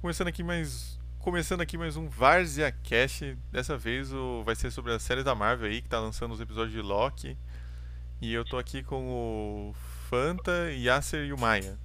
[0.00, 0.96] Começando aqui mais.
[1.18, 3.34] Começando aqui mais um Várzea Cast.
[3.50, 6.40] Dessa vez o, vai ser sobre a série da Marvel aí, que tá lançando os
[6.40, 7.36] episódios de Loki.
[8.22, 9.72] E eu tô aqui com o
[10.08, 11.76] Fanta, Yasser e o Maia.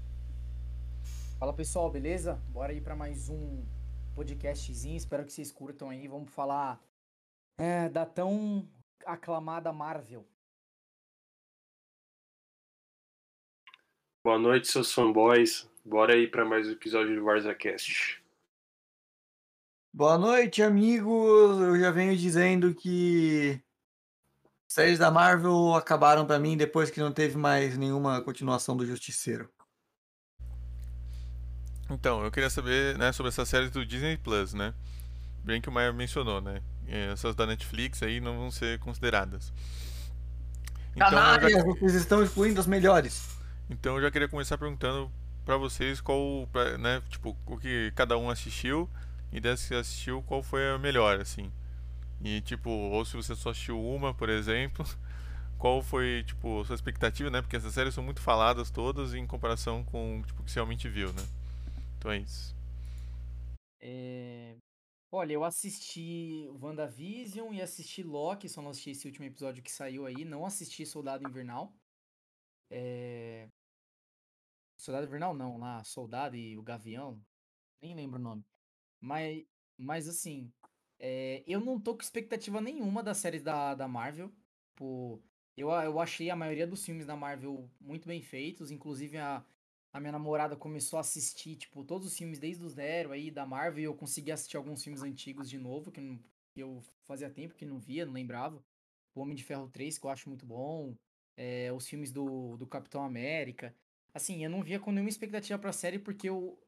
[1.39, 2.35] Fala pessoal, beleza?
[2.49, 3.65] Bora aí para mais um
[4.13, 4.95] podcastzinho.
[4.95, 6.07] Espero que vocês curtam aí.
[6.07, 6.79] Vamos falar
[7.57, 8.69] é, da tão
[9.07, 10.23] aclamada Marvel.
[14.23, 15.67] Boa noite, seus fanboys.
[15.85, 18.23] Bora aí para mais um episódio do VarzaCast.
[19.91, 21.59] Boa noite, amigos.
[21.59, 23.61] Eu já venho dizendo que
[24.65, 29.49] séries da Marvel acabaram para mim depois que não teve mais nenhuma continuação do Justiceiro.
[31.89, 34.73] Então, eu queria saber né, sobre essas séries do Disney Plus, né?
[35.43, 36.61] Bem que o Maia mencionou, né?
[36.87, 39.51] Essas da Netflix aí não vão ser consideradas.
[40.95, 41.61] Então, Canalhas, já...
[41.61, 43.37] vocês estão excluindo as melhores.
[43.69, 45.11] Então eu já queria começar perguntando
[45.45, 46.47] para vocês qual,
[46.79, 48.89] né, tipo, o que cada um assistiu
[49.31, 51.51] e dessa que assistiu, qual foi a melhor, assim.
[52.23, 54.85] E tipo, ou se você só assistiu uma, por exemplo,
[55.57, 57.41] qual foi, tipo, sua expectativa, né?
[57.41, 60.87] Porque essas séries são muito faladas todas em comparação com, tipo, o que você realmente
[60.87, 61.23] viu, né?
[61.97, 62.55] Então é isso.
[63.81, 64.55] É...
[65.11, 70.05] Olha, eu assisti WandaVision e assisti Loki, só não assisti esse último episódio que saiu
[70.05, 71.71] aí, não assisti Soldado Invernal.
[72.71, 73.47] É...
[74.83, 77.17] Soldado Invernal não, lá, Soldado e o Gavião,
[77.81, 78.45] nem lembro o nome.
[78.99, 79.45] Mas,
[79.77, 80.51] mas assim,
[80.99, 84.29] é, eu não tô com expectativa nenhuma das séries da, da Marvel.
[84.71, 85.23] Tipo,
[85.55, 89.45] eu, eu achei a maioria dos filmes da Marvel muito bem feitos, inclusive a,
[89.93, 93.45] a minha namorada começou a assistir, tipo, todos os filmes desde o zero aí da
[93.45, 96.19] Marvel e eu consegui assistir alguns filmes antigos de novo, que, não,
[96.57, 98.61] eu fazia tempo que não via, não lembrava.
[99.15, 100.93] O Homem de Ferro 3, que eu acho muito bom.
[101.37, 103.73] É, os filmes do, do Capitão América.
[104.13, 106.59] Assim, eu não via com nenhuma expectativa pra série, porque eu,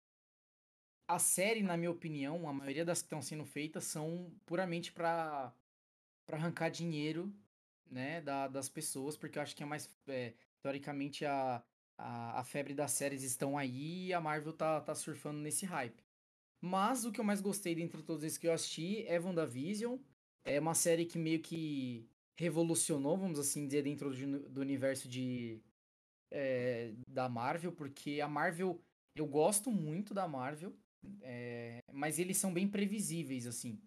[1.08, 5.54] a série, na minha opinião, a maioria das que estão sendo feitas são puramente pra,
[6.26, 7.32] pra arrancar dinheiro,
[7.90, 11.64] né, da, das pessoas, porque eu acho que é mais, é, teoricamente, a,
[11.98, 16.04] a, a febre das séries estão aí e a Marvel tá, tá surfando nesse hype.
[16.62, 20.00] Mas o que eu mais gostei dentre todos esses que eu assisti é WandaVision.
[20.44, 25.62] É uma série que meio que revolucionou, vamos assim dizer, dentro do, do universo de,
[26.32, 28.82] é, da Marvel, porque a Marvel,
[29.16, 30.76] eu gosto muito da Marvel,
[31.22, 33.80] é, mas eles são bem previsíveis, assim.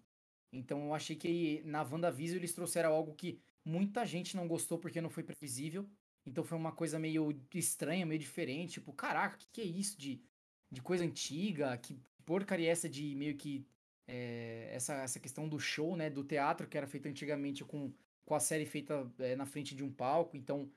[0.52, 5.00] Então eu achei que na WandaVision eles trouxeram algo que muita gente não gostou porque
[5.00, 5.88] não foi previsível.
[6.26, 8.74] Então foi uma coisa meio estranha, meio diferente.
[8.74, 10.22] Tipo, caraca, o que, que, é isso de,
[10.70, 11.76] de coisa antiga?
[11.76, 13.66] Que porcaria é essa de meio que.
[14.06, 16.08] É, essa, essa questão do show, né?
[16.08, 17.92] Do teatro que era feito antigamente com,
[18.24, 20.36] com a série feita é, na frente de um palco.
[20.36, 20.70] Então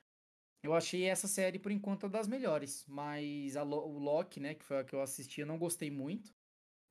[0.63, 2.85] eu achei essa série, por enquanto, das melhores.
[2.87, 6.33] Mas a, o Loki, né, que foi a que eu assisti, eu não gostei muito.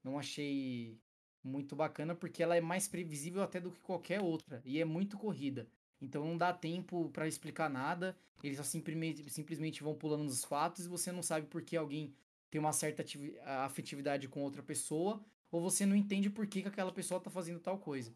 [0.02, 0.98] Não achei
[1.42, 4.60] muito bacana, porque ela é mais previsível até do que qualquer outra.
[4.64, 5.68] E é muito corrida.
[6.00, 8.16] Então não dá tempo para explicar nada.
[8.42, 12.14] Eles só simplesmente, simplesmente vão pulando nos fatos e você não sabe por que alguém
[12.50, 13.04] tem uma certa
[13.64, 15.22] afetividade com outra pessoa.
[15.50, 18.14] Ou você não entende por que, que aquela pessoa tá fazendo tal coisa.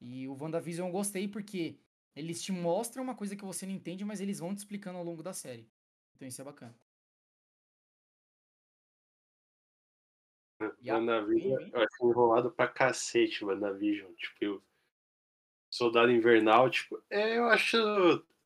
[0.00, 1.78] E o WandaVision eu gostei porque
[2.14, 5.04] eles te mostram uma coisa que você não entende, mas eles vão te explicando ao
[5.04, 5.68] longo da série.
[6.14, 6.74] Então isso é bacana.
[10.86, 14.12] WandaVision, eu acho enrolado pra cacete, WandaVision.
[14.14, 14.62] Tipo, eu...
[15.70, 17.76] Soldado Invernal, tipo, é, eu acho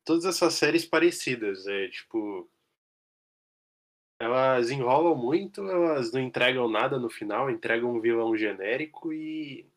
[0.03, 1.67] todas essas séries parecidas.
[1.67, 2.49] É, tipo,
[4.19, 9.69] elas enrolam muito, elas não entregam nada no final, entregam um vilão genérico e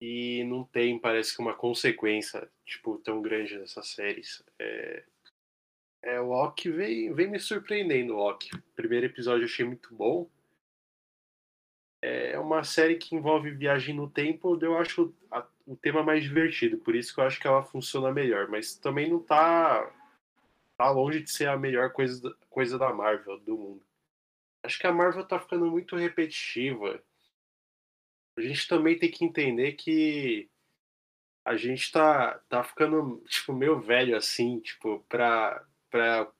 [0.00, 4.42] e não tem, parece que, uma consequência tipo, tão grande nessas séries.
[4.58, 5.04] É,
[6.02, 8.38] é o Loki vem, vem me surpreendendo, o
[8.74, 10.28] primeiro episódio eu achei muito bom.
[12.02, 15.14] É uma série que envolve viagem no tempo, eu acho
[15.66, 19.10] o tema mais divertido, por isso que eu acho que ela funciona melhor, mas também
[19.10, 19.92] não tá,
[20.76, 23.82] tá longe de ser a melhor coisa, coisa da Marvel, do mundo.
[24.62, 27.02] Acho que a Marvel tá ficando muito repetitiva
[28.36, 30.48] a gente também tem que entender que
[31.44, 36.30] a gente tá, tá ficando, tipo, meio velho, assim, tipo, pra, pra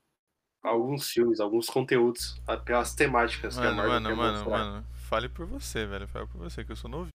[0.63, 4.59] alguns filmes, alguns conteúdos, pelas temáticas mano, que a Marvel Mano, mano, mostrar.
[4.59, 7.09] mano, fale por você, velho, fale por você, que eu sou novo.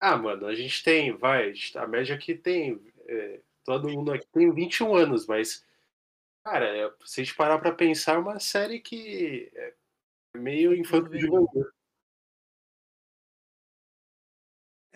[0.00, 4.50] Ah, mano, a gente tem, vai, a média aqui tem, é, todo mundo aqui tem
[4.50, 5.62] 21 anos, mas,
[6.42, 9.74] cara, é, se a gente parar pra pensar, é uma série que é
[10.34, 11.46] meio infanto-juvenil.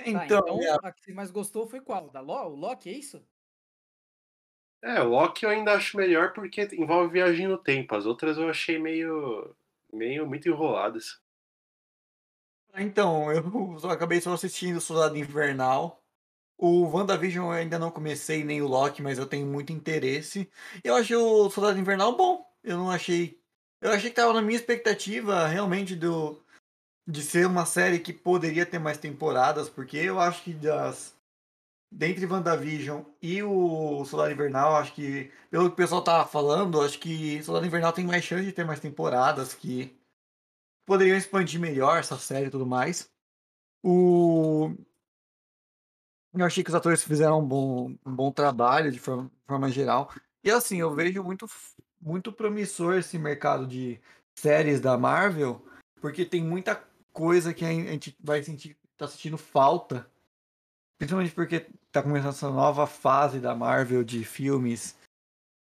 [0.04, 2.10] Então, tá, então a que você mais gostou foi qual?
[2.10, 3.26] Da Lo o Loki, é isso?
[4.82, 7.94] É, o Loki eu ainda acho melhor porque envolve viagem no tempo.
[7.94, 9.56] As outras eu achei meio,
[9.94, 11.20] Meio muito enroladas.
[12.76, 13.42] Então, eu
[13.78, 16.02] só acabei só assistindo Soldado Invernal.
[16.56, 20.50] O WandaVision eu ainda não comecei, nem o Loki, mas eu tenho muito interesse.
[20.82, 22.44] Eu achei o Soldado Invernal bom.
[22.62, 23.40] Eu não achei.
[23.80, 26.43] Eu achei que tava na minha expectativa realmente do
[27.06, 31.14] de ser uma série que poderia ter mais temporadas, porque eu acho que das
[31.92, 36.98] dentre WandaVision e o Soldado Invernal, acho que pelo que o pessoal tava falando, acho
[36.98, 39.96] que Soldado Invernal tem mais chance de ter mais temporadas, que
[40.84, 43.08] poderiam expandir melhor essa série e tudo mais.
[43.82, 44.74] O
[46.36, 50.12] eu achei que os atores fizeram um bom, um bom trabalho de forma, forma geral.
[50.42, 51.46] E assim, eu vejo muito,
[52.00, 54.00] muito promissor esse mercado de
[54.34, 55.64] séries da Marvel,
[56.00, 56.74] porque tem muita
[57.14, 60.06] coisa que a gente vai sentir, tá sentindo falta.
[60.98, 64.94] Principalmente porque tá começando essa nova fase da Marvel de filmes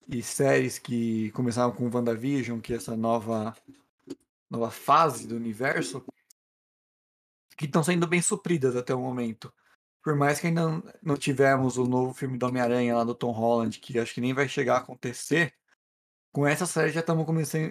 [0.07, 3.55] e séries que começaram com WandaVision, que é essa nova,
[4.49, 6.03] nova fase do universo,
[7.55, 9.53] que estão sendo bem supridas até o momento
[10.03, 13.79] por mais que ainda não tivemos o novo filme do Homem-Aranha lá do Tom Holland,
[13.79, 15.53] que acho que nem vai chegar a acontecer,
[16.33, 17.25] com essa série já estamos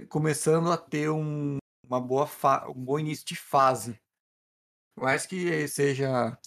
[0.09, 1.59] começando a ter um,
[1.93, 2.29] uma boa
[2.75, 4.01] um bom início de fase.
[4.97, 6.39] Mais que seja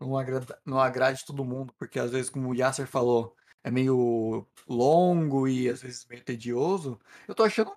[0.00, 4.46] não agrade, não agrade todo mundo, porque às vezes, como o Yasser falou, é meio
[4.66, 6.98] longo e às vezes meio tedioso.
[7.28, 7.72] Eu tô achando.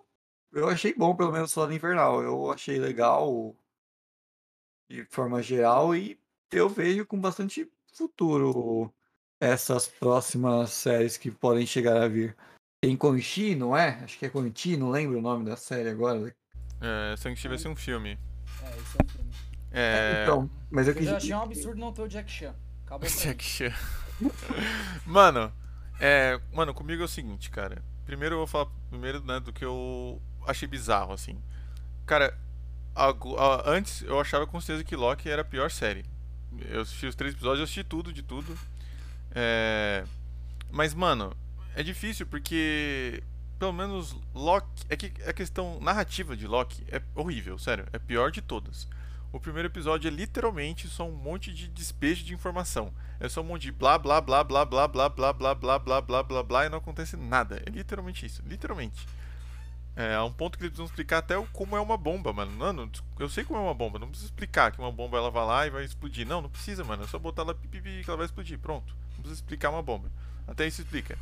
[0.51, 2.23] Eu achei bom, pelo menos, o Invernal.
[2.23, 3.55] Eu achei legal
[4.89, 6.19] de forma geral e
[6.51, 8.93] eu vejo com bastante futuro
[9.39, 12.35] essas próximas séries que podem chegar a vir.
[12.81, 14.03] Tem Conchi, não é?
[14.03, 16.35] Acho que é Conchi, não lembro o nome da série agora.
[16.83, 18.19] É, Shang-Chi vai ser um filme.
[18.61, 19.31] É, isso é um filme.
[19.71, 20.23] É...
[20.23, 22.53] Então, mas eu, Eu já achei um absurdo não ter o Jack Chan.
[22.85, 23.09] Acabou.
[23.09, 23.73] Jack Chan.
[25.05, 25.51] mano,
[25.99, 27.81] é, mano, comigo é o seguinte, cara.
[28.05, 31.41] Primeiro eu vou falar primeiro, né, do que eu achei bizarro, assim.
[32.05, 32.37] Cara,
[32.93, 36.05] agu- a- antes eu achava com certeza que Loki era a pior série.
[36.69, 38.57] Eu assisti os três episódios, eu assisti tudo, de tudo.
[39.33, 40.03] É...
[40.69, 41.35] Mas, mano,
[41.75, 43.23] é difícil porque,
[43.63, 44.67] pelo menos, Loki.
[44.89, 47.85] É que a questão narrativa de Loki é horrível, sério.
[47.93, 48.89] É pior de todas.
[49.31, 52.93] O primeiro episódio é literalmente só um monte de despejo de informação.
[53.21, 56.01] É só um monte de blá blá blá blá blá blá blá blá blá blá
[56.01, 57.63] blá blá blá e não acontece nada.
[57.65, 59.07] É literalmente isso, literalmente.
[59.95, 62.51] É um ponto que eles precisam explicar até como é uma bomba, mano.
[62.51, 65.45] Mano, eu sei como é uma bomba, não precisa explicar que uma bomba ela vai
[65.45, 66.27] lá e vai explodir.
[66.27, 67.05] Não, não precisa, mano.
[67.05, 68.59] É só botar lá pipipi que ela vai explodir.
[68.59, 68.93] Pronto.
[69.11, 70.11] Não precisa explicar uma bomba.
[70.45, 71.17] Até isso explica.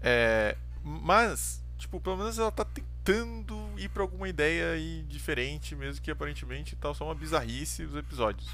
[0.00, 6.02] É, mas, tipo, pelo menos ela tá tentando ir pra alguma ideia aí diferente, mesmo
[6.02, 8.48] que aparentemente tá só uma bizarrice os episódios.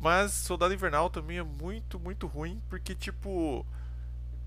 [0.00, 3.66] Mas Soldado Invernal também é muito, muito ruim, porque, tipo.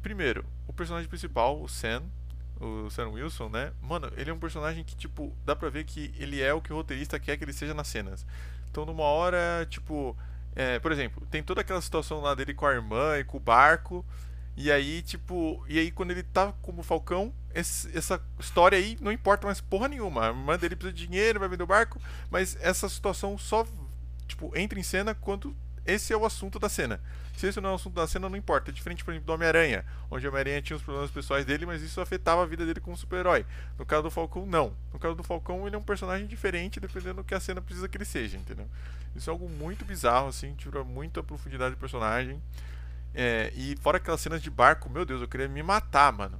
[0.01, 2.03] Primeiro, o personagem principal, o Sam,
[2.59, 3.73] o Sam Wilson, né?
[3.81, 6.71] Mano, ele é um personagem que, tipo, dá pra ver que ele é o que
[6.71, 8.25] o roteirista quer que ele seja nas cenas.
[8.69, 10.15] Então, numa hora, tipo.
[10.55, 13.41] é, por exemplo, tem toda aquela situação lá dele com a irmã e com o
[13.41, 14.05] barco.
[14.55, 15.63] E aí, tipo.
[15.67, 19.87] E aí, quando ele tá como Falcão, esse- essa história aí não importa mais porra
[19.87, 20.25] nenhuma.
[20.25, 21.99] A irmã dele precisa de dinheiro, vai vender o barco.
[22.29, 23.65] Mas essa situação só,
[24.27, 25.55] tipo, entra em cena quando
[25.85, 27.01] esse é o assunto da cena.
[27.37, 28.69] Se esse não é o assunto da cena, não importa.
[28.69, 31.81] É diferente, por exemplo, do Homem-Aranha, onde o Homem-Aranha tinha os problemas pessoais dele, mas
[31.81, 33.45] isso afetava a vida dele como super-herói.
[33.77, 34.75] No caso do Falcão, não.
[34.91, 37.87] No caso do Falcão, ele é um personagem diferente, dependendo do que a cena precisa
[37.87, 38.67] que ele seja, entendeu?
[39.15, 42.41] Isso é algo muito bizarro, assim, tira muito a profundidade do personagem.
[43.21, 46.39] É, e fora aquelas cenas de barco, meu Deus, eu queria me matar, mano.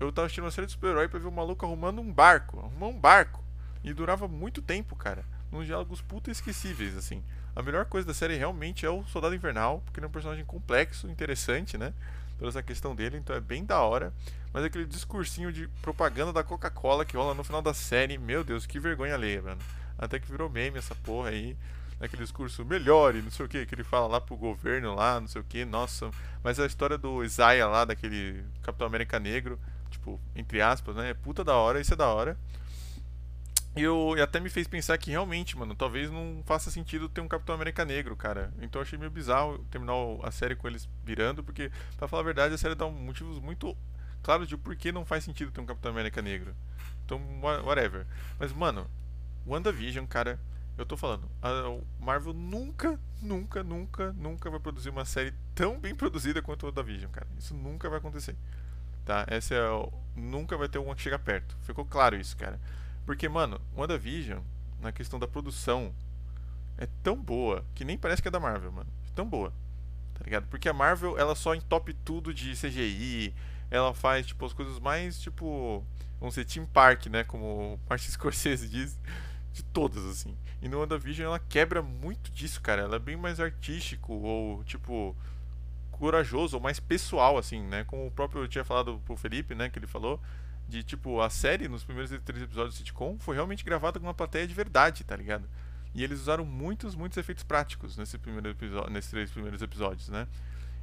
[0.00, 2.60] Eu tava assistindo uma série de super-herói pra ver um maluco arrumando um barco.
[2.60, 3.44] Arrumar um barco.
[3.84, 5.22] E durava muito tempo, cara.
[5.52, 7.22] Nos diálogos puta esquecíveis, assim.
[7.54, 10.46] A melhor coisa da série realmente é o Soldado Invernal, porque ele é um personagem
[10.46, 11.92] complexo, interessante, né?
[12.38, 14.10] Toda essa questão dele, então é bem da hora.
[14.50, 18.64] Mas aquele discursinho de propaganda da Coca-Cola que rola no final da série, meu Deus,
[18.64, 19.60] que vergonha alheia, mano.
[19.98, 21.54] Até que virou meme essa porra aí.
[22.00, 25.26] Naquele discurso melhore, não sei o que, que ele fala lá pro governo lá, não
[25.26, 26.10] sei o que, nossa.
[26.44, 29.58] Mas a história do Isaiah lá, daquele Capitão América Negro,
[29.90, 31.10] tipo, entre aspas, né?
[31.10, 32.36] É puta da hora, isso é da hora.
[33.76, 37.20] E, eu, e até me fez pensar que realmente, mano, talvez não faça sentido ter
[37.20, 38.52] um Capitão América Negro, cara.
[38.60, 42.24] Então eu achei meio bizarro terminar a série com eles virando, porque, pra falar a
[42.24, 43.76] verdade, a série dá motivos muito
[44.22, 46.54] claros de por que não faz sentido ter um Capitão América Negro.
[47.04, 48.04] Então, wha- whatever.
[48.38, 48.88] Mas, mano,
[49.46, 50.40] WandaVision, cara,
[50.78, 51.50] eu tô falando, a
[51.98, 57.10] Marvel nunca, nunca, nunca, nunca vai produzir uma série tão bem produzida quanto a WandaVision,
[57.10, 57.26] cara.
[57.36, 58.36] Isso nunca vai acontecer.
[59.04, 59.26] Tá?
[59.26, 59.92] Essa é o...
[60.14, 61.56] Nunca vai ter uma que chega perto.
[61.62, 62.60] Ficou claro isso, cara.
[63.04, 64.38] Porque, mano, WandaVision,
[64.80, 65.92] na questão da produção,
[66.76, 68.90] é tão boa que nem parece que é da Marvel, mano.
[69.08, 69.52] É tão boa.
[70.14, 70.46] Tá ligado?
[70.46, 73.34] Porque a Marvel, ela só entope tudo de CGI,
[73.68, 75.84] ela faz, tipo, as coisas mais, tipo,
[76.20, 77.24] vamos dizer, Team Park, né?
[77.24, 78.96] Como o Martin Scorsese diz,
[79.52, 80.36] de todas, assim.
[80.60, 82.82] E no WandaVision ela quebra muito disso, cara.
[82.82, 85.16] Ela é bem mais artístico, ou, tipo,
[85.90, 87.84] corajoso, ou mais pessoal, assim, né?
[87.84, 89.68] Como o próprio eu tinha falado pro Felipe, né?
[89.68, 90.20] Que ele falou,
[90.68, 94.14] de, tipo, a série, nos primeiros três episódios do sitcom, foi realmente gravada com uma
[94.14, 95.48] plateia de verdade, tá ligado?
[95.94, 100.28] E eles usaram muitos, muitos efeitos práticos nesse primeiro episódio, nesses três primeiros episódios, né?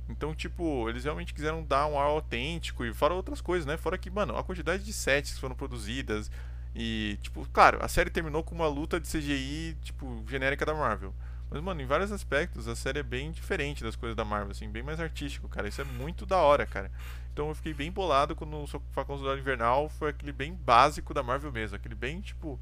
[0.10, 3.78] Então, tipo, eles realmente quiseram dar um ar autêntico e fora outras coisas, né?
[3.78, 6.30] Fora que, mano, a quantidade de sets que foram produzidas
[6.76, 11.14] e, tipo, claro, a série terminou com uma luta de CGI, tipo, genérica da Marvel.
[11.50, 14.68] Mas, mano, em vários aspectos, a série é bem diferente das coisas da Marvel, assim,
[14.70, 15.70] bem mais artístico, cara.
[15.70, 16.92] Isso é muito da hora, cara.
[17.32, 21.24] Então eu fiquei bem bolado quando o Falcão Soldado Invernal foi aquele bem básico da
[21.24, 21.78] Marvel mesmo.
[21.78, 22.60] Aquele bem, tipo...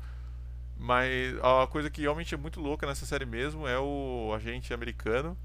[0.77, 5.38] Mas a coisa que realmente é muito louca nessa série mesmo é o agente americano.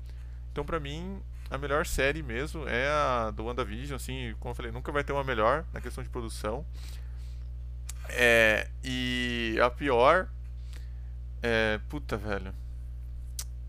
[0.51, 1.21] Então, pra mim,
[1.51, 5.13] a melhor série mesmo é a do WandaVision, assim, como eu falei, nunca vai ter
[5.13, 6.67] uma melhor na questão de produção.
[8.11, 10.29] É, e a pior
[11.43, 12.55] é, puta, velho.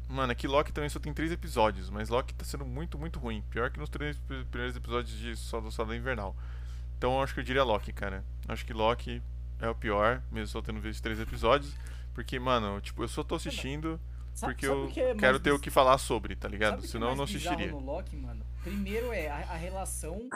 [0.07, 3.43] Mano, aqui Loki também só tem três episódios, mas Loki tá sendo muito, muito ruim.
[3.51, 4.17] Pior que nos três
[4.49, 6.35] primeiros episódios de Sol do Soldado Invernal.
[6.97, 8.23] Então eu acho que eu diria Loki, cara.
[8.47, 9.21] Acho que Loki
[9.59, 11.75] é o pior, mesmo só tendo visto três episódios.
[12.13, 13.99] Porque, mano, tipo, eu só tô assistindo
[14.33, 16.83] Sabe- porque sabe eu que é quero ter o que falar sobre, tá ligado?
[16.83, 17.71] é Senão eu não assistiria.
[17.71, 18.43] no Loki, mano?
[18.63, 20.27] Primeiro é a, a relação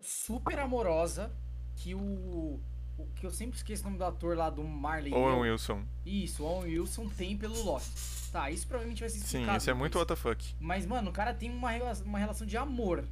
[0.00, 1.30] super amorosa
[1.76, 2.58] que o,
[3.02, 5.12] o- que eu sempre esqueço o nome do ator lá do Marley.
[5.12, 5.52] Owen Will.
[5.52, 5.82] Wilson.
[6.04, 7.86] Isso, o Owen Wilson tem pelo Loki.
[8.32, 9.56] Tá, isso provavelmente vai ser Sim, explicado.
[9.58, 9.98] esse é muito.
[9.98, 10.54] WTF.
[10.58, 11.70] Mas, mano, o cara tem uma,
[12.04, 13.04] uma relação de amor.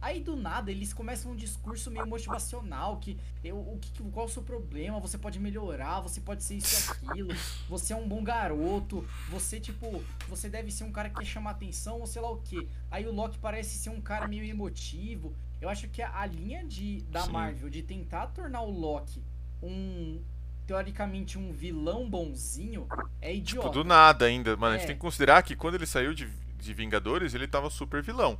[0.00, 4.28] Aí do nada eles começam um discurso meio motivacional que eu, o que, qual é
[4.28, 5.00] o seu problema?
[5.00, 7.30] Você pode melhorar, você pode ser isso e aquilo,
[7.70, 11.52] você é um bom garoto, você tipo, você deve ser um cara que quer chamar
[11.52, 12.68] atenção ou sei lá o que.
[12.90, 15.34] Aí o Loki parece ser um cara meio emotivo.
[15.58, 17.32] Eu acho que a, a linha de da Sim.
[17.32, 19.22] Marvel de tentar tornar o Loki
[19.64, 20.20] um
[20.66, 22.86] teoricamente um vilão bonzinho
[23.20, 23.68] é idiota.
[23.68, 24.56] Tipo, do nada ainda.
[24.56, 24.86] Mano, a gente É.
[24.88, 26.26] tem que considerar que quando ele saiu de,
[26.58, 28.38] de Vingadores, ele tava super vilão.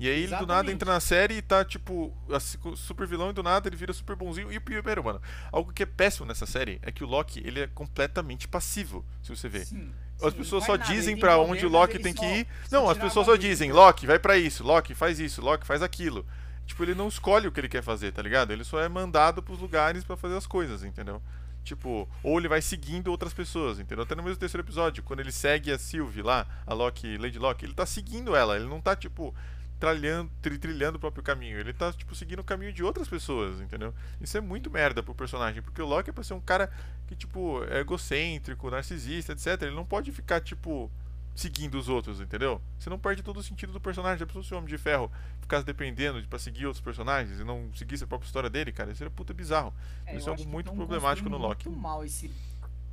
[0.00, 0.74] E aí ele do nada Exatamente.
[0.74, 4.16] entra na série e tá, tipo, assim, super vilão e do nada ele vira super
[4.16, 4.50] bonzinho.
[4.50, 5.20] E o primeiro, mano,
[5.52, 9.28] algo que é péssimo nessa série é que o Loki, ele é completamente passivo, se
[9.28, 9.66] você ver.
[9.66, 12.46] Sim, As pessoas só nada, dizem tem onde o Loki tem que ir.
[12.70, 16.26] Não, as pessoas só dizem, Loki, vai pra isso, Loki, faz isso, Loki, faz aquilo.
[16.66, 18.52] Tipo, ele não escolhe o que ele quer fazer, tá ligado?
[18.52, 21.20] Ele só é mandado pros lugares pra fazer as coisas, entendeu?
[21.64, 24.04] Tipo, ou ele vai seguindo outras pessoas, entendeu?
[24.04, 27.64] Até no mesmo terceiro episódio, quando ele segue a Sylvie lá, a Loki, Lady Loki,
[27.64, 29.34] ele tá seguindo ela, ele não tá, tipo,
[29.78, 31.58] trilhando, tri- trilhando o próprio caminho.
[31.58, 33.94] Ele tá, tipo, seguindo o caminho de outras pessoas, entendeu?
[34.20, 36.68] Isso é muito merda pro personagem, porque o Loki é pra ser um cara
[37.06, 39.62] que, tipo, é egocêntrico, narcisista, etc.
[39.62, 40.90] Ele não pode ficar, tipo,
[41.34, 42.60] seguindo os outros, entendeu?
[42.78, 44.18] Você não perde todo o sentido do personagem.
[44.18, 45.10] Já pensou se o Homem de Ferro
[45.40, 48.90] ficasse dependendo de, pra seguir outros personagens e não seguisse a própria história dele, cara?
[48.90, 49.72] Isso seria puta bizarro.
[50.06, 51.68] É, Isso é algo muito problemático no Loki.
[51.68, 52.30] Muito mal esse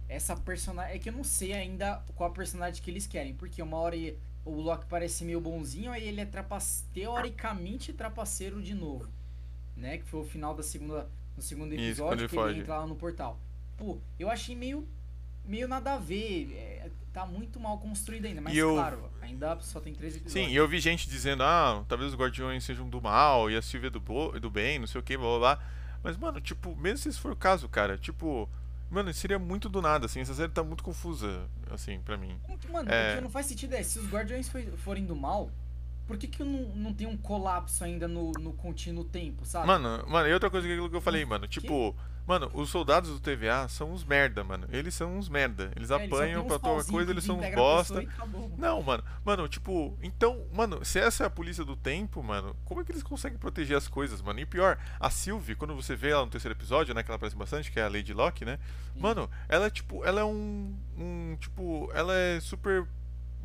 [0.07, 3.61] essa personagem, é que eu não sei ainda qual a personagem que eles querem, porque
[3.61, 3.95] uma hora
[4.43, 9.07] o Loki parece meio bonzinho, aí ele é trapace, teoricamente trapaceiro de novo,
[9.77, 9.99] né?
[9.99, 12.53] Que foi o final da segunda no segundo Isso, episódio quando ele que foge.
[12.53, 13.39] ele entra lá no portal.
[13.77, 14.87] Pô, eu achei meio
[15.45, 16.78] meio nada a ver, é,
[17.13, 20.47] tá muito mal construído ainda, mas eu- claro, ainda só tem três episódios.
[20.47, 23.61] Sim, e eu vi gente dizendo, ah, talvez os Guardiões sejam do mal e a
[23.61, 25.63] Sylvia do, bo- do bem, não sei o que, blá blá blá.
[26.03, 28.47] Mas, mano, tipo, mesmo se isso for o caso, cara, tipo,
[28.89, 32.39] mano, seria muito do nada, assim, essa série tá muito confusa, assim, pra mim.
[32.71, 33.13] Mano, É.
[33.13, 35.51] o que não faz sentido é, se os Guardiões forem do mal,
[36.07, 39.67] por que que não, não tem um colapso ainda no, no contínuo tempo, sabe?
[39.67, 41.95] Mano, mano, e outra coisa que que eu falei, mano, tipo,
[42.29, 44.67] mano, os soldados do TVA são uns merda, mano.
[44.71, 45.71] Eles são uns merda.
[45.75, 47.99] Eles É, apanham tem pra toda coisa, eles são uns bosta.
[48.01, 48.51] acabou.
[48.55, 52.79] Não, mano, mano, tipo, então, mano, se essa é a polícia do tempo, mano, como
[52.81, 54.39] é que eles conseguem proteger as coisas, mano?
[54.39, 57.35] E pior, a Sylvie, quando você vê ela no terceiro episódio, né, que ela aparece
[57.35, 58.59] bastante, que é a Lady Locke, né?
[58.93, 58.99] Sim.
[59.01, 62.87] Mano, ela é tipo, ela é um, um tipo, ela é super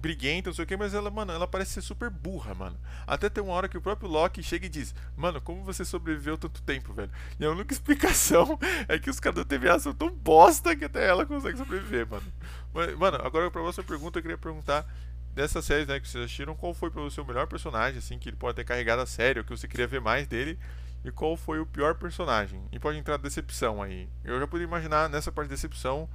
[0.05, 2.79] briguenta, não sei o que, mas ela, mano, ela parece ser super burra, mano.
[3.07, 6.37] Até tem uma hora que o próprio Loki chega e diz, mano, como você sobreviveu
[6.37, 7.11] tanto tempo, velho?
[7.41, 11.09] E a única explicação é que os caras da TVA são tão bosta que até
[11.09, 12.27] ela consegue sobreviver, mano.
[12.75, 14.87] Mas, Mano, agora pra você pergunta, eu queria perguntar
[15.33, 18.57] dessas séries, né, que vocês assistiram, qual foi o melhor personagem, assim, que ele pode
[18.57, 20.59] ter carregado a sério, que você queria ver mais dele,
[21.03, 22.63] e qual foi o pior personagem?
[22.71, 24.07] E pode entrar decepção aí.
[24.23, 26.11] Eu já podia imaginar nessa parte de decepção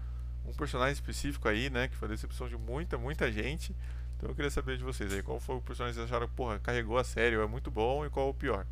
[0.50, 3.76] um personagem específico aí, né, que foi a decepção de muita, muita gente.
[4.18, 6.60] Então eu queria saber de vocês aí, qual foi o personagem que vocês acharam, porra,
[6.60, 8.66] carregou a sério, é muito bom, e qual o pior?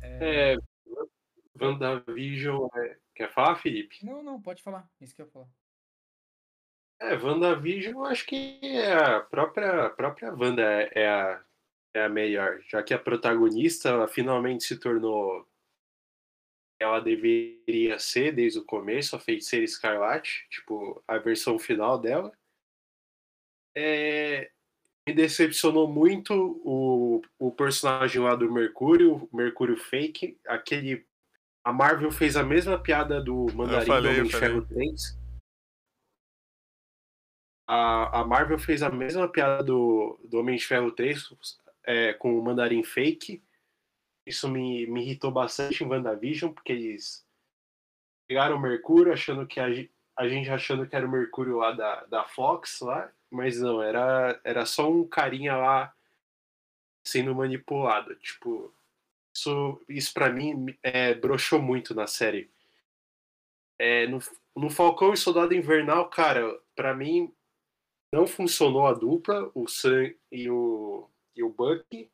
[0.00, 0.56] É,
[1.60, 2.68] WandaVision.
[2.74, 2.96] É...
[3.14, 4.04] Quer falar, Felipe?
[4.04, 4.88] Não, não, pode falar.
[5.00, 5.48] Isso que eu ia falar.
[7.00, 11.44] É, WandaVision, eu acho que é a própria, a própria Wanda é é a
[11.94, 15.48] é a melhor, já que a protagonista ela finalmente se tornou
[16.78, 22.32] ela deveria ser desde o começo, a Feiticeira Escarlate, tipo, a versão final dela.
[23.76, 24.50] É,
[25.06, 31.06] me decepcionou muito o, o personagem lá do Mercúrio, o Mercúrio Fake, aquele.
[31.64, 35.18] A Marvel fez a mesma piada do Mandarim falei, do Ferro 3.
[37.66, 41.34] A, a Marvel fez a mesma piada do, do Homem de Ferro 3
[41.84, 43.42] é, com o Mandarim Fake.
[44.28, 47.26] Isso me, me irritou bastante em WandaVision, porque eles
[48.28, 49.66] pegaram o Mercúrio achando que a,
[50.16, 54.38] a gente achando que era o Mercúrio lá da, da Fox lá, mas não, era,
[54.44, 55.94] era só um carinha lá
[57.06, 58.14] sendo manipulado.
[58.16, 58.70] Tipo,
[59.34, 62.50] isso, isso para mim é, broxou muito na série.
[63.78, 64.18] É, no,
[64.54, 67.32] no Falcão e Soldado Invernal, cara, pra mim
[68.12, 72.10] não funcionou a dupla, o Sam e o, e o Bucky.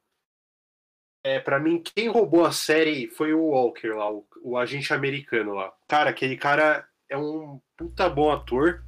[1.25, 5.55] É, para mim, quem roubou a série foi o Walker lá, o, o agente americano
[5.55, 5.73] lá.
[5.89, 8.85] Cara, aquele cara é um puta bom ator.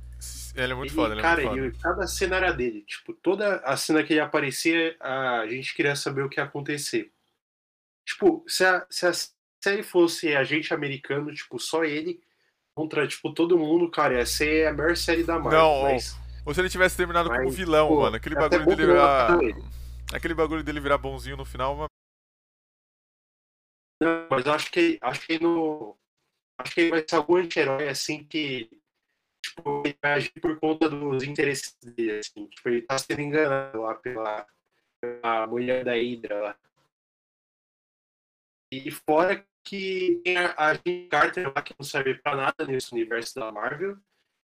[0.54, 1.66] Ele é muito Ele, foda, ele é cara, muito foda.
[1.66, 2.82] ele- cada cena era dele.
[2.82, 7.10] Tipo, toda a cena que ele aparecia, a gente queria saber o que ia acontecer.
[8.06, 9.12] Tipo, se a, se a
[9.62, 12.20] série fosse agente americano, tipo, só ele,
[12.74, 15.58] contra, tipo, todo mundo, cara, ia ser a melhor série da Marvel.
[15.58, 18.16] Não, mas, Ou se ele tivesse terminado como Mas, vilão, pô, mano.
[18.16, 18.92] Aquele é bagulho dele
[19.42, 19.64] ele.
[20.12, 21.86] Aquele bagulho dele virar bonzinho no final, uma-
[24.00, 25.96] não, mas acho que acho que no.
[26.58, 28.70] Acho que vai ser algum anti-herói assim que.
[29.44, 32.46] Tipo, ele vai agir por conta dos interesses dele, assim.
[32.48, 34.46] Tipo, ele tá sendo enganado lá pela,
[35.00, 36.58] pela mulher da Hydra lá.
[38.72, 43.34] E fora que tem a, Jean Carter lá que não serve pra nada nesse universo
[43.38, 43.96] da Marvel.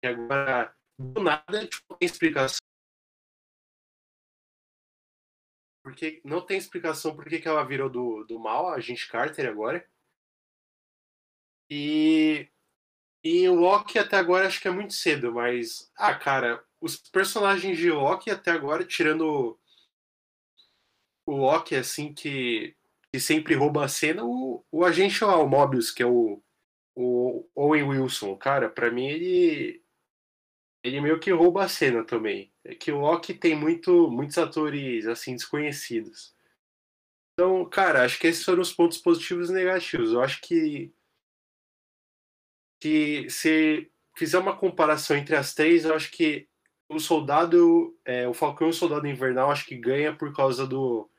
[0.04, 2.60] E agora, do nada, tipo, tem explicação.
[5.90, 9.86] Porque não tem explicação por que ela virou do, do mal, a Agente Carter agora.
[11.70, 12.48] E,
[13.24, 15.92] e o Loki até agora acho que é muito cedo, mas.
[15.96, 19.60] Ah, cara, os personagens de Loki até agora, tirando
[21.26, 22.76] o Loki, assim, que,
[23.12, 26.42] que sempre rouba a cena, o, o agente lá, o Mobius, que é o,
[26.96, 29.84] o Owen Wilson, cara, pra mim ele.
[30.84, 32.52] Ele meio que rouba a cena também.
[32.64, 36.34] É que o Loki tem muito, muitos atores assim desconhecidos.
[37.34, 40.12] Então, cara, acho que esses foram os pontos positivos e negativos.
[40.12, 40.92] Eu acho que
[42.80, 46.48] que se fizer uma comparação entre as três, eu acho que
[46.88, 51.10] o soldado, é, o Falcão e o Soldado Invernal, acho que ganha por causa do,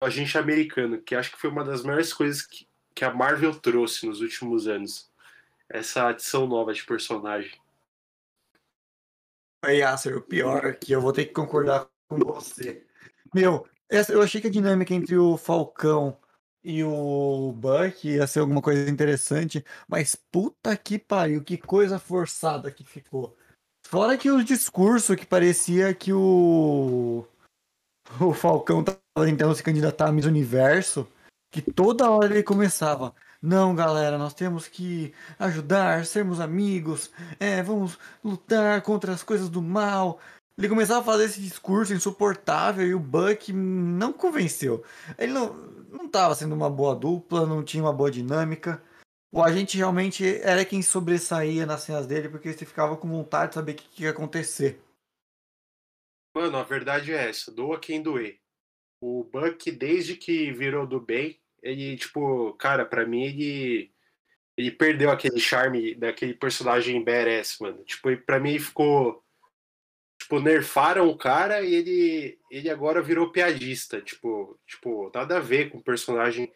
[0.00, 3.54] do agente americano, que acho que foi uma das melhores coisas que, que a Marvel
[3.54, 5.10] trouxe nos últimos anos.
[5.68, 7.52] Essa adição nova de personagem.
[9.64, 12.84] Aí, Yasser, o pior que eu vou ter que concordar com você.
[13.34, 16.16] Meu, essa- eu achei que a dinâmica entre o Falcão
[16.62, 22.70] e o Buck ia ser alguma coisa interessante, mas puta que pariu, que coisa forçada
[22.70, 23.36] que ficou.
[23.86, 27.26] Fora que o discurso que parecia que o
[28.20, 31.08] o Falcão tava tentando se candidatar a Miss Universo,
[31.50, 33.14] que toda hora ele começava.
[33.46, 39.60] Não, galera, nós temos que ajudar, sermos amigos, é, vamos lutar contra as coisas do
[39.60, 40.18] mal.
[40.56, 44.82] Ele começava a fazer esse discurso insuportável e o Buck não convenceu.
[45.18, 45.52] Ele não,
[45.92, 48.82] não tava sendo uma boa dupla, não tinha uma boa dinâmica.
[49.30, 53.56] O agente realmente era quem sobressaía nas cenas dele, porque você ficava com vontade de
[53.56, 54.80] saber o que, que ia acontecer.
[56.34, 58.40] Mano, a verdade é essa, doa quem doer.
[59.02, 63.92] O Buck, desde que virou do bem, ele, tipo, cara, pra mim ele.
[64.56, 67.84] Ele perdeu aquele charme daquele personagem badass, mano.
[67.84, 69.24] Tipo, pra mim ficou.
[70.18, 74.00] Tipo, nerfaram o cara e ele, ele agora virou piadista.
[74.00, 76.52] Tipo, tipo, nada a ver com o personagem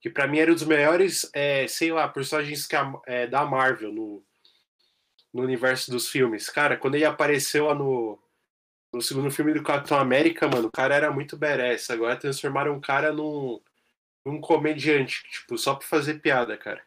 [0.00, 3.44] que pra mim era um dos melhores, é, sei lá, personagens que a- é, da
[3.44, 4.24] Marvel no,
[5.32, 6.48] no universo dos filmes.
[6.48, 8.18] Cara, quando ele apareceu lá no,
[8.92, 11.90] no segundo filme do Capitão América, mano, o cara era muito badass.
[11.90, 13.60] Agora transformaram o cara num,
[14.26, 16.82] num comediante, tipo, só pra fazer piada, cara.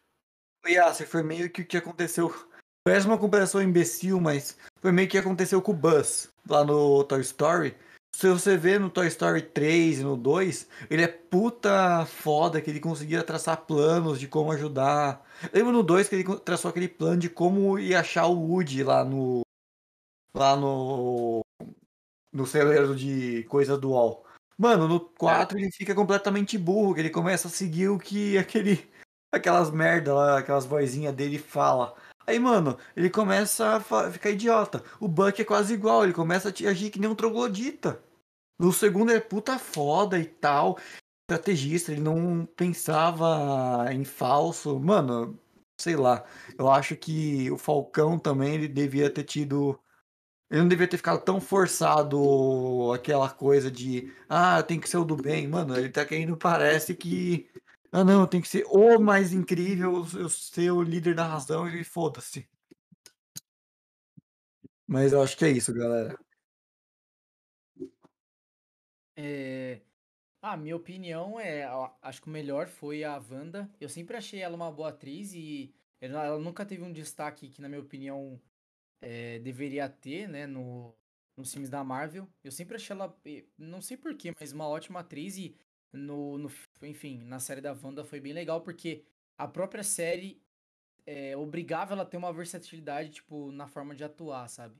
[0.66, 2.34] Yasser, foi meio que o que aconteceu.
[2.86, 7.22] Parece uma comparação imbecil, mas foi meio que aconteceu com o Buzz lá no Toy
[7.22, 7.76] Story.
[8.16, 12.70] Se você vê no Toy Story 3 e no 2, ele é puta foda que
[12.70, 15.26] ele conseguia traçar planos de como ajudar.
[15.52, 19.04] Lembra no 2 que ele traçou aquele plano de como ir achar o Woody lá
[19.04, 19.42] no.
[20.36, 21.42] lá no.
[22.32, 23.94] no celeiro de coisa do.
[24.64, 28.90] Mano, no 4 ele fica completamente burro, que ele começa a seguir o que aquele
[29.30, 31.94] aquelas merda lá, aquelas vozinhas dele fala.
[32.26, 34.82] Aí, mano, ele começa a ficar idiota.
[35.02, 38.02] O Buck é quase igual, ele começa a agir que nem um troglodita.
[38.58, 40.78] No segundo é puta foda e tal.
[41.30, 44.80] Estrategista, ele não pensava em falso.
[44.80, 45.38] Mano,
[45.78, 46.24] sei lá.
[46.58, 49.78] Eu acho que o Falcão também ele devia ter tido.
[50.54, 55.04] Ele não devia ter ficado tão forçado aquela coisa de ah, tem que ser o
[55.04, 55.48] do bem.
[55.48, 57.50] Mano, ele tá querendo, parece que.
[57.92, 61.84] Ah, não, tem que ser o mais incrível, eu ser o líder da razão e
[61.84, 62.48] foda-se.
[64.86, 66.16] Mas eu acho que é isso, galera.
[69.16, 69.82] É...
[70.40, 71.68] Ah, minha opinião é,
[72.00, 73.68] acho que o melhor foi a Wanda.
[73.82, 77.68] Eu sempre achei ela uma boa atriz e ela nunca teve um destaque que, na
[77.68, 78.40] minha opinião,
[79.04, 80.96] é, deveria ter, né, no,
[81.38, 82.30] nos filmes da Marvel.
[82.44, 85.58] Eu sempre achei ela, eh, não sei porquê, mas uma ótima atriz e
[85.94, 86.52] no, no,
[86.84, 89.04] enfim, na série da Wanda foi bem legal porque
[89.38, 90.42] a própria série
[91.06, 94.76] é, obrigava ela a ter uma versatilidade, tipo, na forma de atuar, sabe?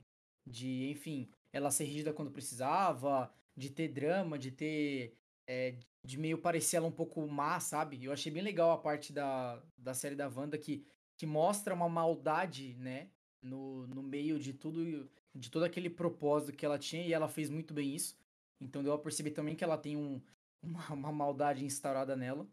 [0.46, 5.14] De, enfim, ela ser rígida quando precisava, de ter drama, de ter.
[5.46, 8.02] é, de meio parecer ela um pouco má, sabe?
[8.04, 10.84] Eu achei bem legal a parte da, da série da Wanda que,
[11.16, 13.10] que mostra uma maldade, né?
[13.44, 17.50] No, no meio de tudo, de todo aquele propósito que ela tinha, e ela fez
[17.50, 18.16] muito bem isso.
[18.58, 20.20] Então deu a perceber também que ela tem um,
[20.62, 22.48] uma, uma maldade instaurada nela.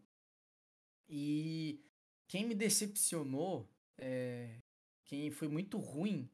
[1.07, 1.79] E
[2.27, 4.57] quem me decepcionou, é,
[5.05, 6.29] quem foi muito ruim,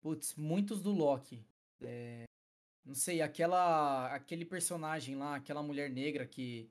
[0.00, 1.46] putz, muitos do Loki.
[1.80, 2.24] É,
[2.84, 6.70] não sei, aquela, aquele personagem lá, aquela mulher negra que.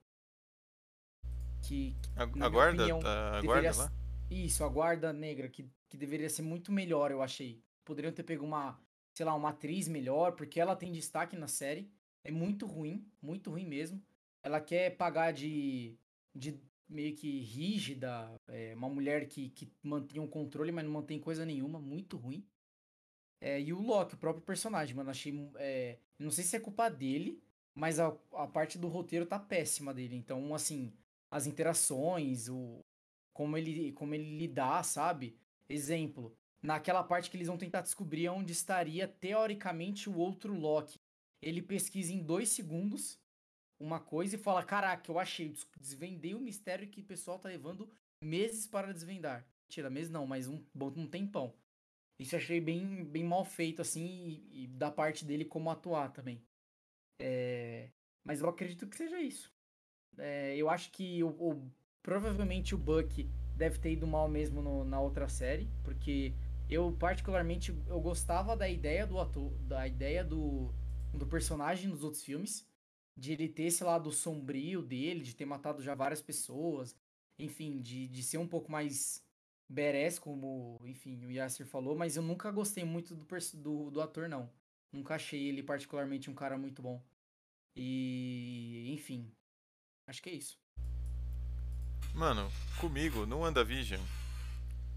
[1.67, 1.95] Que.
[2.15, 2.84] A, a guarda?
[2.84, 4.05] opinião, tá- a deveria guarda lá?
[4.30, 7.64] Isso, a guarda negra, que, que deveria ser muito melhor, eu achei.
[7.84, 8.80] Poderiam ter pego uma,
[9.14, 11.92] sei lá, uma atriz melhor, porque ela tem destaque na série.
[12.24, 14.04] É muito ruim, muito ruim mesmo.
[14.44, 15.96] Ela quer pagar de,
[16.34, 16.60] de
[16.90, 21.46] meio que rígida, é, uma mulher que, que mantém um controle, mas não mantém coisa
[21.46, 22.46] nenhuma, muito ruim.
[23.42, 25.34] É, e o Loki, o próprio personagem, mano, achei.
[25.58, 27.44] É, não sei se é culpa dele,
[27.76, 30.16] mas a, a parte do roteiro tá péssima dele.
[30.16, 30.94] Então, assim,
[31.30, 32.84] as interações, o,
[33.36, 35.38] como ele, como ele lidar, sabe?
[35.69, 41.02] Exemplo, naquela parte que eles vão tentar descobrir onde estaria teoricamente o outro Loki.
[41.41, 43.19] Ele pesquisa em dois segundos
[43.80, 47.50] uma coisa e fala: Caraca, eu achei, des- desvendei o mistério que o pessoal tá
[47.50, 47.91] levando
[48.24, 49.45] meses para desvendar.
[49.67, 51.54] Tira, meses não, mas um bom um tempão.
[52.19, 54.06] Isso eu achei bem, bem mal feito, assim,
[54.54, 56.41] e, e da parte dele como atuar também.
[57.19, 57.91] É,
[58.24, 59.54] mas eu acredito que seja isso.
[60.17, 61.71] É, eu acho que o, o-
[62.06, 66.36] provavelmente o Buck deve ter ido mal mesmo no- na outra série, porque
[66.70, 70.72] eu particularmente eu gostava da ideia do ator, da ideia do,
[71.12, 72.68] do personagem nos outros filmes,
[73.18, 76.96] de ele ter esse lado sombrio dele, de ter matado já várias pessoas,
[77.39, 79.26] enfim, de, de ser um pouco mais
[79.68, 84.30] badass, como, enfim, o Yasser falou, mas eu nunca gostei muito do, do, do ator,
[84.30, 84.48] não.
[84.91, 87.02] Nunca achei ele particularmente um cara muito bom.
[87.76, 89.32] E, enfim,
[90.08, 90.60] acho que é isso.
[92.15, 93.99] Mano, comigo, no WandaVision,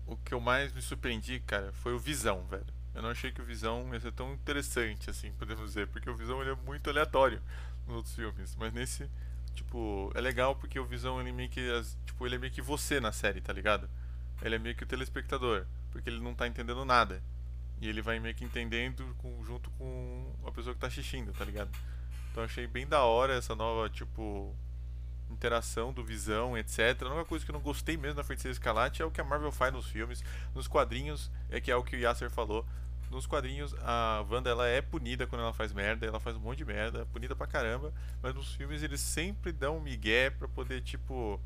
[0.06, 2.66] o que eu mais me surpreendi, cara, foi o Visão, velho.
[2.94, 6.14] Eu não achei que o Visão ia ser tão interessante, assim, podemos dizer, porque o
[6.14, 7.42] Visão ele é muito aleatório
[7.86, 9.10] nos outros filmes, mas nesse,
[9.54, 11.60] tipo, é legal porque o Visão ele meio que,
[12.06, 13.88] tipo, ele é meio que você na série, tá ligado?
[14.40, 17.20] Ele é meio que o telespectador, porque ele não tá entendendo nada.
[17.80, 21.44] E ele vai meio que entendendo com- junto com a pessoa que tá assistindo, tá
[21.44, 21.70] ligado?
[22.30, 24.54] Então achei bem da hora essa nova, tipo,
[25.30, 27.02] interação do Visão, etc.
[27.02, 29.24] A única coisa que eu não gostei mesmo da Feiticeira Escarlate é o que a
[29.24, 30.22] Marvel faz nos filmes,
[30.54, 32.66] nos quadrinhos, é que é o que o Yasser falou.
[33.10, 36.58] Nos quadrinhos, a Wanda ela é punida quando ela faz merda, ela faz um monte
[36.58, 40.82] de merda, punida pra caramba, mas nos filmes eles sempre dão um migué pra poder,
[40.82, 41.40] tipo,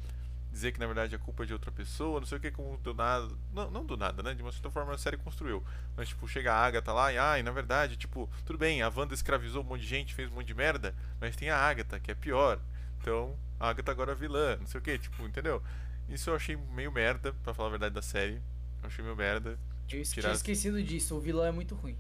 [0.51, 2.77] dizer que na verdade a culpa é de outra pessoa, não sei o que, como
[2.79, 3.29] do nada.
[3.53, 4.35] Não, não do nada, né?
[4.35, 5.65] De uma certa forma a série construiu.
[5.97, 9.15] Mas, tipo, chega a Agatha lá e, ai, na verdade, tipo, tudo bem, a Wanda
[9.15, 12.11] escravizou um monte de gente, fez um monte de merda, mas tem a Agatha, que
[12.11, 12.61] é pior.
[13.01, 15.63] Então, a Agatha agora é vilã, não sei o que, tipo, entendeu?
[16.09, 18.43] Isso eu achei meio merda, pra falar a verdade da série.
[18.83, 19.51] Eu achei meio merda.
[19.51, 21.97] Eu Tipo, tirar, tinha esquecido disso, o vilão é muito ruim.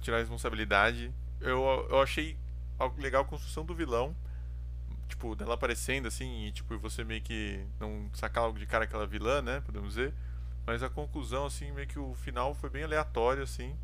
[0.00, 1.12] tirar a responsabilidade.
[1.40, 2.36] Eu, eu achei
[2.98, 4.14] legal a construção do vilão.
[5.08, 9.06] Tipo, dela aparecendo assim, e tipo, você meio que não sacar logo de cara aquela
[9.06, 9.60] vilã, né?
[9.60, 10.14] Podemos dizer.
[10.66, 13.76] Mas a conclusão, assim, meio que o final foi bem aleatório, assim.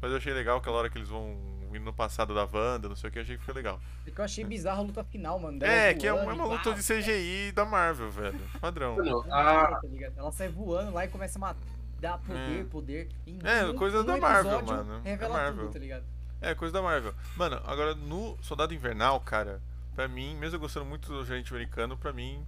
[0.00, 1.38] Mas eu achei legal aquela hora que eles vão
[1.76, 3.80] indo no passado da Wanda, não sei o que, eu achei que foi legal.
[4.04, 5.58] Porque eu achei bizarro a luta final, mano.
[5.58, 8.40] dela É, que é voando uma, e uma luta de CGI da Marvel, velho.
[8.60, 8.96] Padrão.
[8.96, 9.80] Não, a, tá?
[10.16, 11.60] Ela sai voando lá e começa a matar,
[12.00, 12.64] dar poder, É.
[12.64, 13.08] poder.
[13.26, 15.00] Em É, um- coisa um da Marvel, mano.
[15.02, 15.64] Revela É Marvel.
[15.64, 16.04] tudo, tá ligado?
[16.40, 17.14] É, coisa da Marvel.
[17.36, 19.60] Mano, agora no Soldado Invernal, cara,
[19.94, 22.44] pra mim, mesmo eu gostando muito do agente americano, pra mim,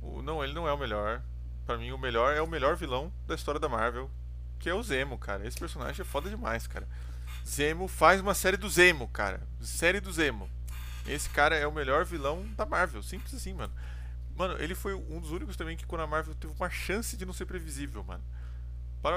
[0.00, 1.20] o, não, ele não é o melhor.
[1.66, 4.08] Pra mim, o melhor é o melhor vilão da história da Marvel,
[4.58, 5.46] que é o Zemo, cara.
[5.46, 6.86] Esse personagem é foda demais, cara.
[7.46, 9.40] Zemo faz uma série do Zemo, cara.
[9.60, 10.50] Série do Zemo.
[11.06, 13.02] Esse cara é o melhor vilão da Marvel.
[13.02, 13.72] Simples assim, mano.
[14.36, 17.24] Mano, ele foi um dos únicos também que quando a Marvel teve uma chance de
[17.24, 18.22] não ser previsível, mano.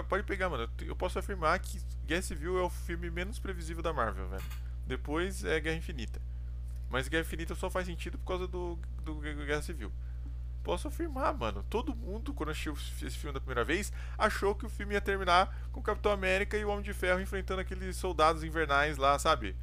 [0.07, 0.69] Pode pegar, mano.
[0.81, 4.43] Eu posso afirmar que Guerra Civil é o filme menos previsível da Marvel, velho.
[4.85, 6.21] Depois é Guerra Infinita.
[6.89, 9.91] Mas Guerra Infinita só faz sentido por causa do, do Guerra Civil.
[10.63, 11.63] Posso afirmar, mano.
[11.69, 15.67] Todo mundo, quando assistiu esse filme da primeira vez, achou que o filme ia terminar
[15.71, 19.55] com o Capitão América e o Homem de Ferro enfrentando aqueles soldados invernais lá, sabe?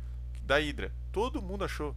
[0.42, 0.92] Da Hydra.
[1.12, 1.94] Todo mundo achou.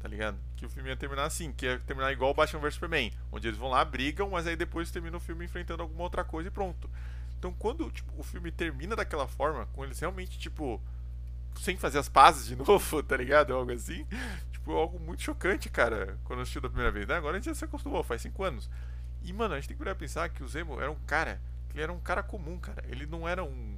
[0.00, 0.38] Tá ligado?
[0.56, 3.48] Que o filme ia terminar assim, que ia terminar igual o Batman vs Superman, onde
[3.48, 6.52] eles vão lá, brigam, mas aí depois termina o filme enfrentando alguma outra coisa e
[6.52, 6.90] pronto.
[7.38, 10.78] Então quando tipo, o filme termina daquela forma, com eles realmente, tipo,
[11.60, 13.54] sem fazer as pazes de novo, tá ligado?
[13.54, 14.06] Algo assim.
[14.64, 17.16] Tipo, algo muito chocante, cara, quando assistiu da primeira vez, né?
[17.16, 18.70] Agora a gente já se acostumou, faz cinco anos.
[19.22, 21.38] E, mano, a gente tem que a pensar que o Zemo era um cara,
[21.70, 22.82] ele era um cara comum, cara.
[22.88, 23.76] Ele não era um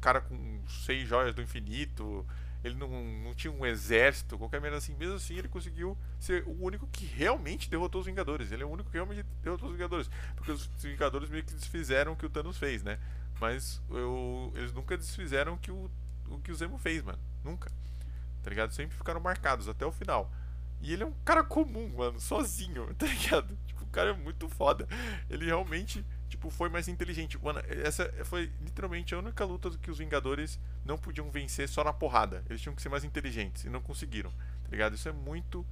[0.00, 2.26] cara com seis joias do infinito,
[2.64, 4.96] ele não, não tinha um exército, qualquer merda assim.
[4.96, 8.50] Mesmo assim, ele conseguiu ser o único que realmente derrotou os Vingadores.
[8.50, 10.10] Ele é o único que realmente derrotou os Vingadores.
[10.34, 12.98] Porque os Vingadores meio que desfizeram o que o Thanos fez, né?
[13.40, 15.88] Mas eu, eles nunca desfizeram o que o,
[16.28, 17.20] o que o Zemo fez, mano.
[17.44, 17.70] Nunca.
[18.44, 18.72] Tá ligado?
[18.72, 20.30] Sempre ficaram marcados até o final.
[20.82, 23.56] E ele é um cara comum, mano, sozinho, tá ligado?
[23.66, 24.86] Tipo, o cara é muito foda.
[25.30, 27.42] Ele realmente, tipo, foi mais inteligente.
[27.42, 31.92] Mano, essa foi literalmente a única luta que os Vingadores não podiam vencer só na
[31.92, 32.44] porrada.
[32.50, 34.94] Eles tinham que ser mais inteligentes e não conseguiram, tá ligado?
[34.94, 35.66] Isso é muito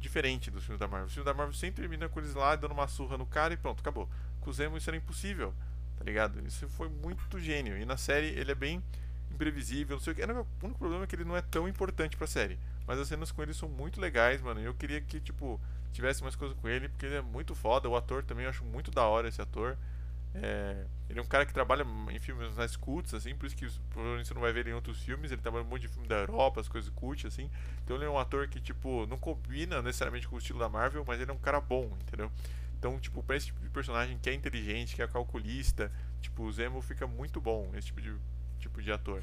[0.00, 1.06] diferente dos filmes da Marvel.
[1.06, 3.56] Os filmes da Marvel sempre terminam com eles lá dando uma surra no cara e
[3.56, 4.08] pronto, acabou.
[4.40, 5.54] Com o Zemo isso era impossível,
[5.96, 6.44] tá ligado?
[6.44, 7.78] Isso foi muito gênio.
[7.78, 8.82] E na série ele é bem
[9.32, 10.22] imprevisível, não sei o que.
[10.22, 12.58] O único problema é que ele não é tão importante pra série.
[12.86, 14.60] Mas as cenas com ele são muito legais, mano.
[14.60, 15.60] E eu queria que, tipo,
[15.92, 17.88] tivesse mais coisa com ele, porque ele é muito foda.
[17.88, 19.76] O ator também eu acho muito da hora esse ator.
[20.32, 23.66] É, ele é um cara que trabalha em filmes mais cults, assim, por isso que
[23.90, 25.32] provavelmente você não vai ver ele em outros filmes.
[25.32, 27.50] Ele trabalha um monte de filme da Europa, as coisas cult, assim.
[27.84, 31.04] Então ele é um ator que, tipo, não combina necessariamente com o estilo da Marvel,
[31.06, 32.30] mas ele é um cara bom, entendeu?
[32.78, 36.52] Então, tipo, pra esse tipo de personagem que é inteligente, que é calculista, tipo, o
[36.52, 38.14] Zemo fica muito bom, esse tipo de
[38.60, 39.22] tipo de ator.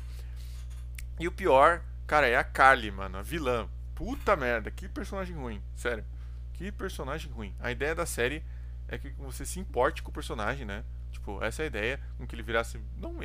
[1.20, 3.68] E o pior, cara, é a Carly, mano, a vilã.
[3.96, 6.06] Puta merda, que personagem ruim, sério.
[6.54, 7.56] Que personagem ruim.
[7.60, 8.44] A ideia da série
[8.88, 10.84] é que você se importe com o personagem, né?
[11.12, 13.16] Tipo, essa é a ideia, com que ele virasse, não,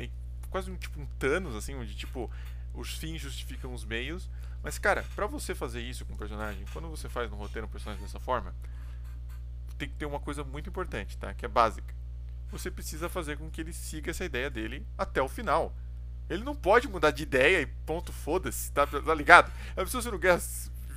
[0.49, 2.29] quase um tipo um Thanos, assim, onde tipo
[2.73, 4.29] os fins justificam os meios.
[4.63, 7.69] Mas, cara, pra você fazer isso com o personagem, quando você faz no roteiro um
[7.69, 8.55] personagem dessa forma,
[9.77, 11.33] tem que ter uma coisa muito importante, tá?
[11.33, 11.93] Que é básica.
[12.51, 15.75] Você precisa fazer com que ele siga essa ideia dele até o final.
[16.29, 19.51] Ele não pode mudar de ideia e ponto, foda-se, tá, tá ligado?
[19.75, 20.41] É a pessoa sendo guerra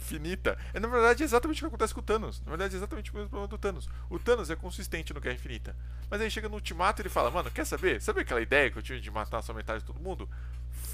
[0.06, 0.56] infinita.
[0.72, 2.40] É, na verdade, é exatamente o que acontece com o Thanos.
[2.42, 3.88] Na verdade, é exatamente o mesmo problema do Thanos.
[4.08, 5.76] O Thanos é consistente no Guerra Infinita.
[6.08, 8.00] Mas aí chega no Ultimato e ele fala, mano, quer saber?
[8.00, 10.28] Sabe aquela ideia que eu tinha de matar só metade de todo mundo?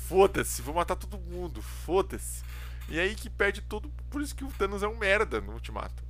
[0.08, 2.42] Foda-se, vou matar todo mundo, foda-se.
[2.88, 3.90] E aí que perde todo.
[4.10, 6.02] Por isso que o Thanos é um merda no Ultimato.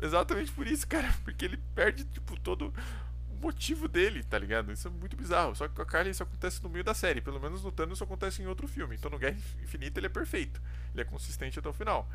[0.00, 1.12] Exatamente por isso, cara.
[1.24, 2.72] Porque ele perde, tipo, todo
[3.40, 4.72] motivo dele, tá ligado?
[4.72, 5.54] Isso é muito bizarro.
[5.54, 7.20] Só que com a Carly isso acontece no meio da série.
[7.20, 8.96] Pelo menos no Thanos isso acontece em outro filme.
[8.96, 10.60] Então no Guerra Infinita ele é perfeito.
[10.92, 12.08] Ele é consistente até o final.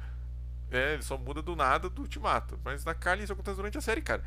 [0.71, 2.59] É, ele só muda do nada do ultimato.
[2.63, 4.23] Mas na Carly isso acontece durante a série, cara.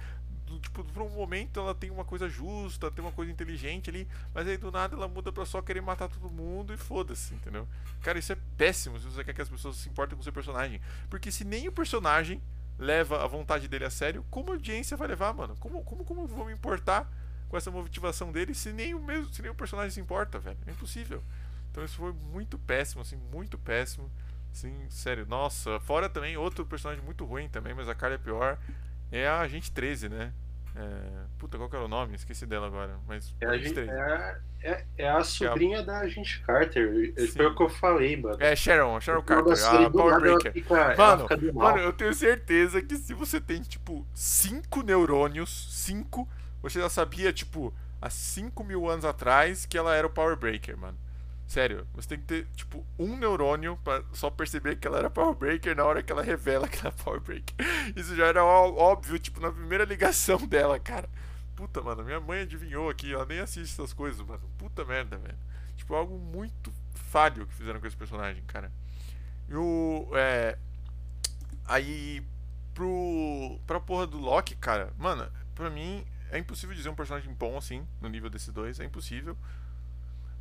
[0.46, 4.08] Do, tipo, por um momento ela tem uma coisa justa, tem uma coisa inteligente ali,
[4.32, 7.68] mas aí do nada ela muda pra só querer matar todo mundo e foda-se, entendeu?
[8.00, 10.32] Cara, isso é péssimo se você quer que as pessoas se importem com o seu
[10.32, 10.80] personagem.
[11.10, 12.40] Porque se nem o personagem
[12.78, 15.56] leva a vontade dele a sério, como a audiência vai levar, mano?
[15.58, 17.10] Como, como, como vou me importar
[17.48, 20.58] com essa motivação dele se nem o mesmo, se nem o personagem se importa, velho?
[20.66, 21.22] É impossível.
[21.70, 24.10] Então isso foi muito péssimo, assim, muito péssimo.
[24.52, 25.26] Sim, sério.
[25.26, 28.58] Nossa, fora também outro personagem muito ruim também, mas a cara é pior.
[29.10, 30.32] É a Agente 13, né?
[30.74, 31.28] É...
[31.38, 32.14] Puta, qual que era o nome?
[32.14, 32.98] Esqueci dela agora.
[33.06, 35.84] Mas é, a, gente, é, a, é, é a sobrinha é a...
[35.84, 37.14] da Agente Carter.
[37.32, 38.36] Foi o que eu falei, mano.
[38.40, 40.52] É Sharon, Sharon Carter, a Power Breaker.
[40.52, 46.28] Fica, mano, mano, eu tenho certeza que se você tem, tipo, 5 neurônios, 5,
[46.62, 50.76] você já sabia, tipo, há 5 mil anos atrás que ela era o Power Breaker,
[50.76, 50.98] mano.
[51.48, 55.34] Sério, você tem que ter, tipo, um neurônio pra só perceber que ela era Power
[55.34, 57.56] Breaker na hora que ela revela que ela é Power Breaker.
[57.96, 61.08] Isso já era óbvio, tipo, na primeira ligação dela, cara.
[61.56, 64.42] Puta, mano, minha mãe adivinhou aqui, ela nem assiste essas coisas, mano.
[64.58, 65.38] Puta merda, velho.
[65.74, 68.70] Tipo, algo muito falho que fizeram com esse personagem, cara.
[69.48, 70.06] E o.
[70.14, 70.58] É.
[71.64, 72.22] Aí.
[72.74, 73.58] Pro.
[73.66, 77.88] Pra porra do Loki, cara, mano, pra mim é impossível dizer um personagem bom assim,
[78.02, 78.78] no nível desses dois.
[78.78, 79.34] É impossível.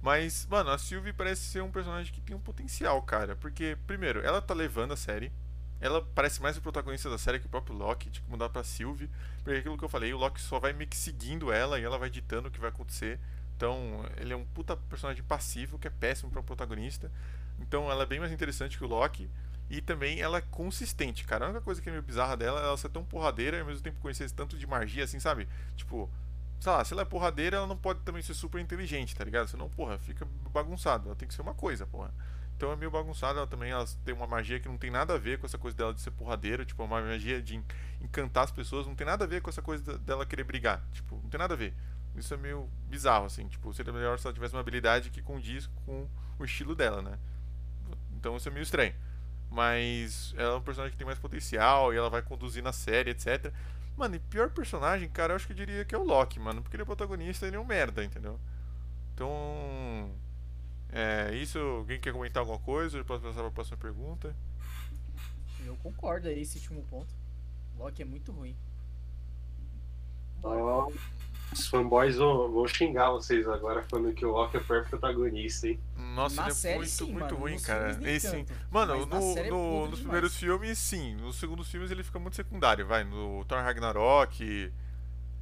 [0.02, 3.36] Mas, mano, a Sylvie parece ser um personagem que tem um potencial, cara.
[3.36, 5.32] Porque, primeiro, ela tá levando a série.
[5.80, 8.10] Ela parece mais o protagonista da série que o próprio Loki.
[8.10, 9.10] Que mudar pra Sylvie.
[9.44, 11.98] Porque aquilo que eu falei, o Loki só vai meio que seguindo ela e ela
[11.98, 13.20] vai ditando o que vai acontecer.
[13.56, 17.12] Então, ele é um puta personagem passivo que é péssimo para um protagonista.
[17.60, 19.30] Então, ela é bem mais interessante que o Loki.
[19.70, 21.46] E também ela é consistente, cara.
[21.46, 23.66] A única coisa que é meio bizarra dela é ela ser tão porradeira e ao
[23.66, 25.48] mesmo tempo conhecer tanto de magia, assim, sabe?
[25.76, 26.10] Tipo,
[26.60, 29.48] sei lá, se ela é porradeira, ela não pode também ser super inteligente, tá ligado?
[29.48, 31.08] Senão, porra, fica bagunçado.
[31.08, 32.14] Ela tem que ser uma coisa, porra.
[32.56, 33.38] Então é meio bagunçado.
[33.38, 35.78] Ela também ela tem uma magia que não tem nada a ver com essa coisa
[35.78, 36.66] dela de ser porradeira.
[36.66, 37.64] Tipo, uma magia de
[38.02, 38.88] encantar as pessoas.
[38.88, 40.84] Não tem nada a ver com essa coisa dela querer brigar.
[40.92, 41.74] Tipo, não tem nada a ver.
[42.16, 43.48] Isso é meio bizarro, assim.
[43.48, 46.08] Tipo, seria melhor se ela tivesse uma habilidade que condiz com
[46.40, 47.20] o estilo dela, né?
[48.16, 48.96] Então isso é meio estranho.
[49.52, 53.12] Mas ela é um personagem que tem mais potencial e ela vai conduzir na série,
[53.12, 53.54] etc.
[53.98, 56.62] Mano, e pior personagem, cara, eu acho que eu diria que é o Loki, mano.
[56.62, 58.40] Porque ele é protagonista e ele é um merda, entendeu?
[59.14, 60.12] Então.
[60.92, 61.58] É, isso.
[61.58, 62.98] Alguém quer comentar alguma coisa?
[62.98, 64.36] Eu posso passar para a próxima pergunta?
[65.66, 67.14] Eu concordo aí, esse último ponto.
[67.78, 68.56] Loki é muito ruim.
[70.44, 70.92] Oh,
[71.54, 75.80] os fanboys vão, vão xingar vocês agora falando que o Loki é pior protagonista, hein?
[75.96, 77.38] Nossa, Na ele é série, muito, sim, muito mano.
[77.38, 77.98] ruim, cara.
[78.10, 78.46] Esse, sim.
[78.72, 79.52] Mano, no, é no- podre nos
[79.90, 80.00] demais.
[80.02, 81.16] primeiros filmes, sim.
[81.16, 83.04] Nos segundos filmes ele fica muito secundário, vai.
[83.04, 84.44] No Thor Ragnarok.
[84.44, 84.72] E,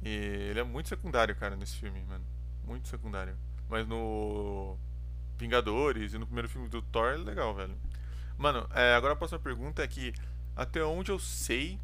[0.02, 0.08] e
[0.50, 2.24] ele é muito secundário, cara, nesse filme, mano.
[2.64, 3.36] Muito secundário.
[3.68, 4.76] Mas no
[5.38, 7.74] Vingadores e no primeiro filme do Thor é legal, velho.
[8.38, 10.12] Mano, é, agora a próxima pergunta é que
[10.54, 11.78] até onde eu sei.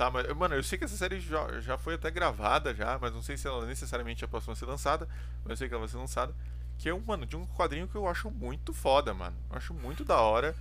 [0.00, 3.12] Tá, mas, mano, eu sei que essa série já, já foi até gravada já, mas
[3.12, 5.06] não sei se ela necessariamente é a próxima a ser lançada,
[5.44, 6.34] mas eu sei que ela vai ser lançada.
[6.78, 9.36] Que é um, mano, de um quadrinho que eu acho muito foda, mano.
[9.50, 10.56] Eu acho muito da hora.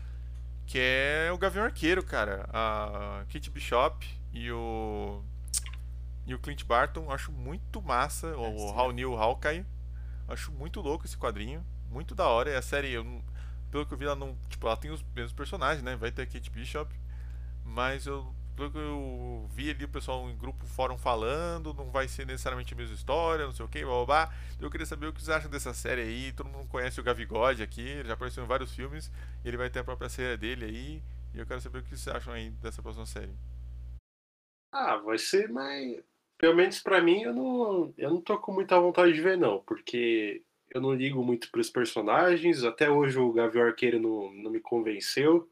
[0.68, 2.50] Que é o Gavião Arqueiro, cara.
[2.52, 5.24] A Kate Bishop e o.
[6.28, 7.06] E o Clint Barton.
[7.06, 8.36] Eu Acho muito massa.
[8.36, 8.74] O sim.
[8.76, 9.66] Hal Neil Hawkeye.
[10.28, 11.66] Acho muito louco esse quadrinho.
[11.90, 12.50] Muito da hora.
[12.50, 13.24] E a série, eu
[13.72, 14.36] pelo que eu vi, ela não.
[14.50, 15.96] Tipo, ela tem os mesmos personagens, né?
[15.96, 16.94] Vai ter a Kate Bishop.
[17.64, 18.36] Mas eu.
[18.60, 22.74] Pelo que eu vi ali o pessoal em grupo fórum falando, não vai ser necessariamente
[22.74, 24.34] a mesma história, não sei o que, blá blá blá.
[24.60, 26.34] Eu queria saber o que vocês acham dessa série aí.
[26.34, 29.10] Todo mundo conhece o Gavigode aqui, ele já apareceu em vários filmes.
[29.46, 31.02] Ele vai ter a própria série dele aí.
[31.34, 33.32] E eu quero saber o que vocês acham aí dessa próxima série.
[34.74, 36.04] Ah, vai ser mais.
[36.38, 39.60] Pelo menos pra mim, eu não, eu não tô com muita vontade de ver, não,
[39.62, 42.66] porque eu não ligo muito pros personagens.
[42.66, 45.50] Até hoje o Gavião Arqueiro não, não me convenceu.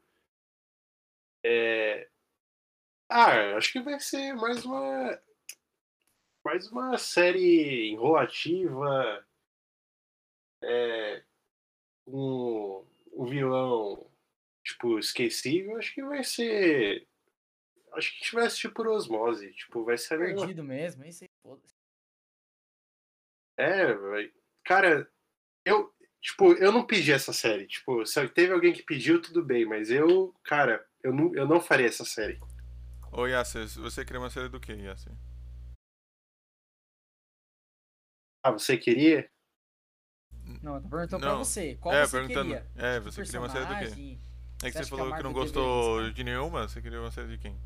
[1.42, 2.06] É...
[3.08, 5.22] Ah, acho que vai ser mais uma.
[6.44, 9.26] Mais uma série enrolativa.
[10.62, 11.22] É...
[12.06, 14.10] Um, um vilão,
[14.64, 15.76] tipo, esquecível.
[15.76, 17.06] Acho que vai ser
[17.98, 19.52] acho que a gente vai assistir por osmose.
[19.52, 20.18] Tipo, vai ser.
[20.18, 21.74] Perdido mesmo, é isso aí, foda-se.
[23.58, 24.30] É,
[24.64, 25.10] cara,
[25.64, 27.66] eu, tipo, eu não pedi essa série.
[27.66, 31.60] Tipo, se teve alguém que pediu, tudo bem, mas eu, cara, eu não, eu não
[31.60, 32.38] faria essa série.
[33.10, 35.12] Ô Yasser, você queria uma série do que, Yasser?
[38.42, 39.28] Ah, você queria?
[40.62, 41.38] Não, eu tô perguntando pra Não.
[41.38, 41.76] você.
[41.80, 42.50] Qual é, você perguntando.
[42.50, 42.66] queria?
[42.76, 43.84] É, Tipo, você queria uma série do quê?
[43.84, 46.82] É que Você você, que a falou que não Marvel gostou deveria de nenhuma, você
[46.82, 47.56] queria uma série de quem?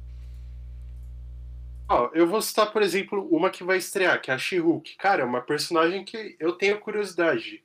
[1.88, 4.96] Ó, eu vou citar, por exemplo, uma que vai estrear, que é a She-Hulk.
[4.96, 7.64] Cara, é uma personagem que eu tenho curiosidade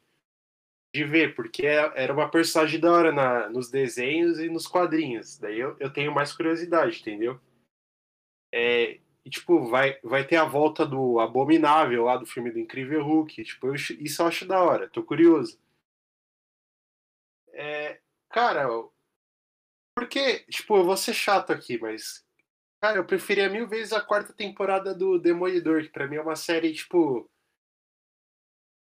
[0.94, 5.38] de ver, porque é- era uma personagem da hora na, nos desenhos e nos quadrinhos.
[5.38, 7.40] Daí eu, eu tenho mais curiosidade, entendeu?
[8.58, 13.04] É, e, tipo, vai, vai ter a volta do Abominável lá do filme do Incrível
[13.04, 13.44] Hulk.
[13.44, 15.60] Tipo, eu isso eu acho da hora, tô curioso.
[17.54, 18.68] É, cara,
[19.96, 22.26] porque, tipo, eu vou ser chato aqui, mas
[22.80, 26.36] Cara, eu preferia mil vezes a quarta temporada do Demolidor, que pra mim é uma
[26.36, 27.30] série, tipo.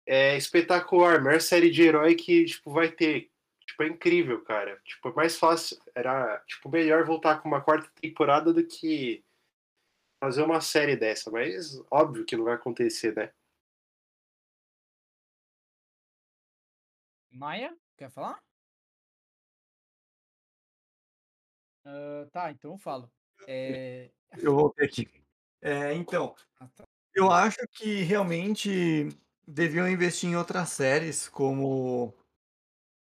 [0.07, 3.31] É espetacular, maior série de herói que, tipo, vai ter.
[3.65, 4.79] Tipo, é incrível, cara.
[4.85, 5.77] Tipo, é mais fácil.
[5.95, 9.24] Era, tipo, melhor voltar com uma quarta temporada do que
[10.19, 11.31] fazer uma série dessa.
[11.31, 13.31] Mas óbvio que não vai acontecer, né?
[17.31, 18.41] Maia, quer falar?
[21.85, 23.11] Ah, tá, então eu falo.
[23.47, 24.09] É...
[24.37, 25.07] Eu voltei aqui.
[25.61, 26.83] É, então, ah, tá.
[27.13, 29.09] eu acho que realmente
[29.47, 32.13] deviam investir em outras séries, como.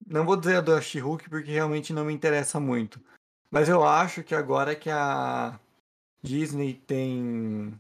[0.06, 3.02] Não vou dizer a da She-Hulk, porque realmente não me interessa muito.
[3.50, 5.60] Mas eu acho que agora que a
[6.22, 7.80] Disney tem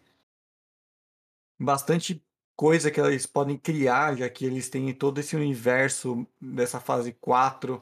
[1.59, 2.23] bastante
[2.55, 7.81] coisa que eles podem criar, já que eles têm todo esse universo dessa fase 4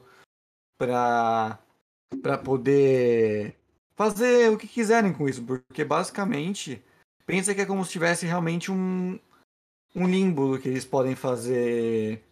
[0.78, 1.58] para
[2.22, 3.56] para poder
[3.96, 6.82] fazer o que quiserem com isso, porque basicamente
[7.26, 9.18] pensa que é como se tivesse realmente um
[9.94, 12.22] um limbo que eles podem fazer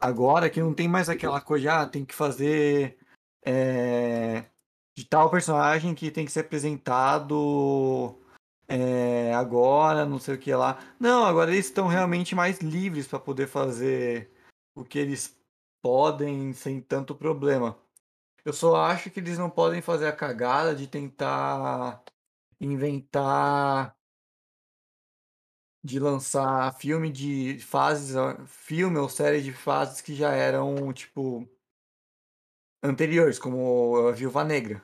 [0.00, 2.98] agora, que não tem mais aquela coisa, ah, tem que fazer
[3.44, 4.46] é,
[4.96, 8.18] de tal personagem que tem que ser apresentado
[8.68, 10.78] é, agora, não sei o que lá.
[10.98, 14.30] Não, agora eles estão realmente mais livres para poder fazer
[14.74, 15.36] o que eles
[15.82, 17.78] podem sem tanto problema.
[18.44, 22.02] Eu só acho que eles não podem fazer a cagada de tentar
[22.60, 23.96] inventar
[25.82, 28.14] de lançar filme de fases,
[28.46, 31.48] filme ou série de fases que já eram, tipo,
[32.82, 34.82] anteriores, como a Viúva Negra,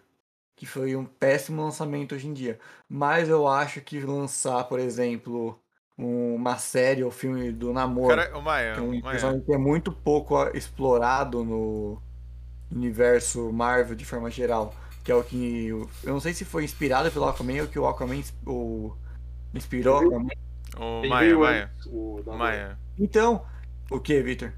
[0.54, 2.58] que foi um péssimo lançamento hoje em dia.
[2.88, 5.58] Mas eu acho que lançar, por exemplo,
[5.98, 9.58] uma série ou filme do Namor, Cara, o Maia, que é um personagem que é
[9.58, 12.00] muito pouco explorado no
[12.70, 17.10] universo Marvel de forma geral, que é o que eu não sei se foi inspirado
[17.10, 18.94] pelo Aquaman ou que o Aquaman o,
[19.54, 20.28] inspirou o Aquaman.
[20.78, 21.70] O Maia, Maia.
[21.86, 22.22] o.
[22.36, 22.78] Maia.
[22.98, 23.46] Então,
[23.90, 24.52] o que, Victor?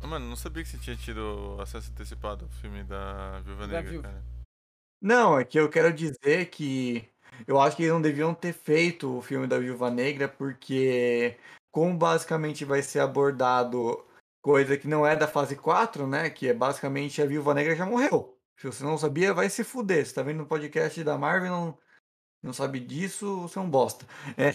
[0.00, 3.90] Ah, Mano, não sabia que você tinha tido acesso antecipado ao filme da Viúva Negra,
[3.90, 4.08] Viúva.
[4.08, 4.24] cara.
[5.00, 7.08] Não, é que eu quero dizer que
[7.46, 11.36] eu acho que eles não deviam ter feito o filme da Viúva Negra, porque
[11.70, 14.04] como basicamente vai ser abordado
[14.42, 16.30] coisa que não é da fase 4, né?
[16.30, 18.38] Que é basicamente a Viúva Negra já morreu.
[18.58, 20.06] Se você não sabia, vai se fuder.
[20.06, 21.78] Você tá vendo no podcast da Marvel e não,
[22.42, 24.06] não sabe disso, você é um bosta.
[24.36, 24.52] É.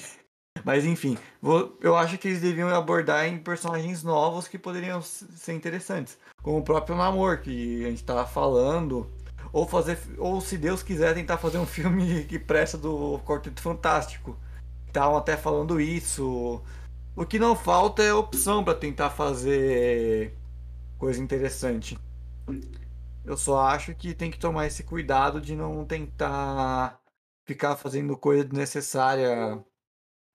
[0.63, 5.53] Mas enfim, vou- eu acho que eles deviam abordar em personagens novos que poderiam ser
[5.53, 6.17] interessantes.
[6.41, 9.09] Como o próprio Namor, que a gente tava falando.
[9.53, 9.99] Ou fazer.
[10.17, 14.37] Ou se Deus quiser tentar fazer um filme que presta do Quarteto Fantástico.
[14.87, 16.61] Estavam até falando isso.
[17.15, 20.33] O que não falta é opção para tentar fazer
[20.97, 21.97] coisa interessante.
[23.23, 26.99] Eu só acho que tem que tomar esse cuidado de não tentar
[27.45, 29.63] ficar fazendo coisa desnecessária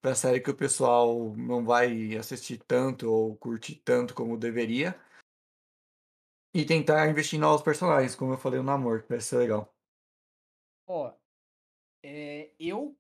[0.07, 4.95] pra série que o pessoal não vai assistir tanto ou curtir tanto como deveria.
[6.55, 9.75] E tentar investir em novos personagens, como eu falei no Namor, que ser legal.
[10.87, 11.13] Ó,
[12.05, 12.97] é, eu,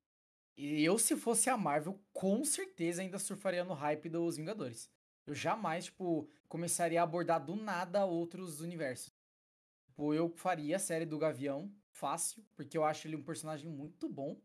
[0.59, 4.90] eu se fosse a Marvel, com certeza ainda surfaria no hype dos Vingadores.
[5.24, 9.14] Eu jamais, tipo, começaria a abordar do nada outros universos.
[9.86, 14.09] Tipo, eu faria a série do Gavião, fácil, porque eu acho ele um personagem muito
[14.09, 14.36] bom.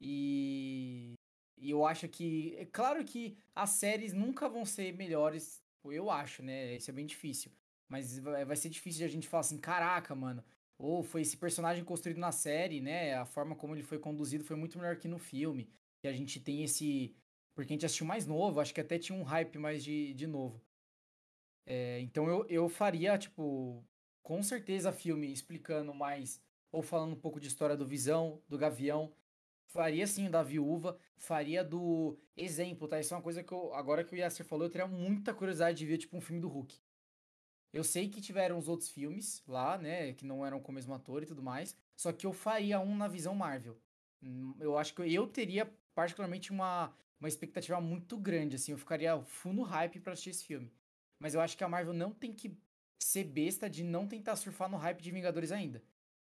[0.00, 1.14] E,
[1.56, 2.54] e eu acho que.
[2.58, 6.76] É claro que as séries nunca vão ser melhores, tipo, eu acho, né?
[6.76, 7.50] Isso é bem difícil.
[7.88, 10.44] Mas vai ser difícil de a gente falar assim, caraca, mano.
[10.78, 13.14] Ou foi esse personagem construído na série, né?
[13.14, 15.70] A forma como ele foi conduzido foi muito melhor que no filme.
[16.02, 17.14] E a gente tem esse.
[17.54, 20.26] Porque a gente assistiu mais novo, acho que até tinha um hype mais de, de
[20.26, 20.60] novo.
[21.64, 23.82] É, então eu, eu faria, tipo,
[24.22, 26.40] com certeza filme explicando mais,
[26.70, 29.12] ou falando um pouco de história do Visão, do Gavião.
[29.76, 32.98] Faria sim da Viúva, faria do exemplo, tá?
[32.98, 35.76] Isso é uma coisa que eu, agora que o Yasser falou, eu teria muita curiosidade
[35.76, 36.80] de ver, tipo, um filme do Hulk.
[37.72, 40.94] Eu sei que tiveram os outros filmes lá, né, que não eram com o mesmo
[40.94, 43.76] ator e tudo mais, só que eu faria um na visão Marvel.
[44.22, 49.20] Hum, Eu acho que eu teria particularmente uma, uma expectativa muito grande, assim, eu ficaria
[49.22, 50.72] full no hype pra assistir esse filme.
[51.18, 52.56] Mas eu acho que a Marvel não tem que
[52.98, 55.82] ser besta de não tentar surfar no hype de Vingadores ainda.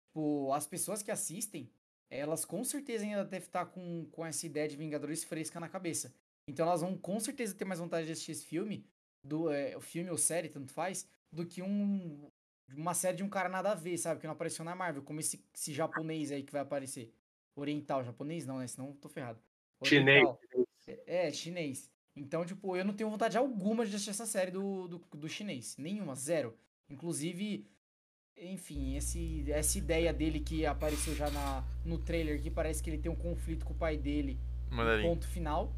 [0.09, 1.71] Tipo, as pessoas que assistem,
[2.11, 6.15] elas com certeza ainda devem estar com, com essa ideia de Vingadores fresca na cabeça.
[6.49, 8.87] Então elas vão com certeza ter mais vontade de assistir esse filme,
[9.23, 12.31] do é, o filme ou série, tanto faz, do que um
[12.77, 14.21] uma série de um cara nada a ver, sabe?
[14.21, 17.13] Que não apareceu na Marvel, como esse, esse japonês aí que vai aparecer.
[17.57, 18.67] Oriental, japonês não, né?
[18.67, 19.41] Senão eu tô ferrado.
[19.85, 20.23] Chinês.
[20.23, 20.69] Oriental.
[21.07, 21.91] É, chinês.
[22.15, 25.77] Então, tipo, eu não tenho vontade alguma de assistir essa série do, do, do chinês.
[25.77, 26.57] Nenhuma, zero.
[26.91, 27.67] Inclusive,
[28.41, 32.99] enfim, esse, essa ideia dele que apareceu já na, no trailer, que parece que ele
[32.99, 34.39] tem um conflito com o pai dele.
[34.71, 35.03] no Mandarim.
[35.03, 35.73] Ponto final.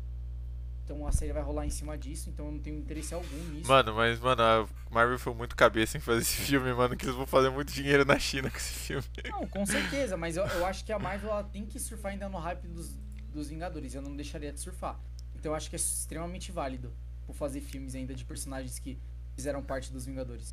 [0.84, 3.68] Então a série vai rolar em cima disso, então eu não tenho interesse algum nisso.
[3.68, 7.14] Mano, mas, mano, a Marvel foi muito cabeça em fazer esse filme, mano, que eles
[7.14, 9.04] vão fazer muito dinheiro na China com esse filme.
[9.30, 12.28] Não, com certeza, mas eu, eu acho que a Marvel ela tem que surfar ainda
[12.28, 12.98] no hype dos,
[13.32, 13.94] dos Vingadores.
[13.94, 14.98] Eu não deixaria de surfar.
[15.36, 16.92] Então eu acho que é extremamente válido
[17.24, 18.98] por fazer filmes ainda de personagens que
[19.36, 20.52] fizeram parte dos Vingadores.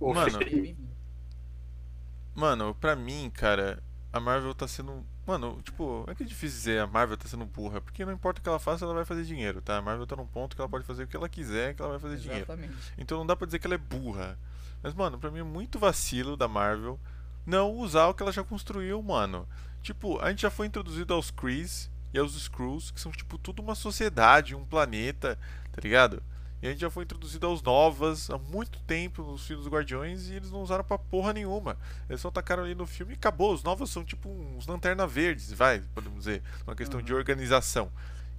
[0.00, 0.38] Mano.
[2.36, 3.82] Mano, pra mim, cara,
[4.12, 5.02] a Marvel tá sendo.
[5.26, 8.38] Mano, tipo, é que é difícil dizer a Marvel tá sendo burra, porque não importa
[8.38, 9.78] o que ela faça, ela vai fazer dinheiro, tá?
[9.78, 11.92] A Marvel tá num ponto que ela pode fazer o que ela quiser, que ela
[11.92, 12.44] vai fazer dinheiro.
[12.44, 12.92] Exatamente.
[12.98, 14.38] Então não dá pra dizer que ela é burra.
[14.82, 17.00] Mas, mano, pra mim é muito vacilo da Marvel
[17.46, 19.48] não usar o que ela já construiu, mano.
[19.82, 23.62] Tipo, a gente já foi introduzido aos Krees e aos Skrulls, que são, tipo, tudo
[23.62, 25.38] uma sociedade, um planeta,
[25.72, 26.22] tá ligado?
[26.62, 30.28] E a gente já foi introduzido aos Novas há muito tempo nos filmes dos Guardiões
[30.28, 31.76] e eles não usaram pra porra nenhuma.
[32.08, 33.52] Eles só tacaram ali no filme e acabou.
[33.52, 36.42] Os Novas são tipo uns lanterna verdes, vai, podemos dizer.
[36.66, 37.18] Uma questão de Uhum.
[37.18, 37.90] organização.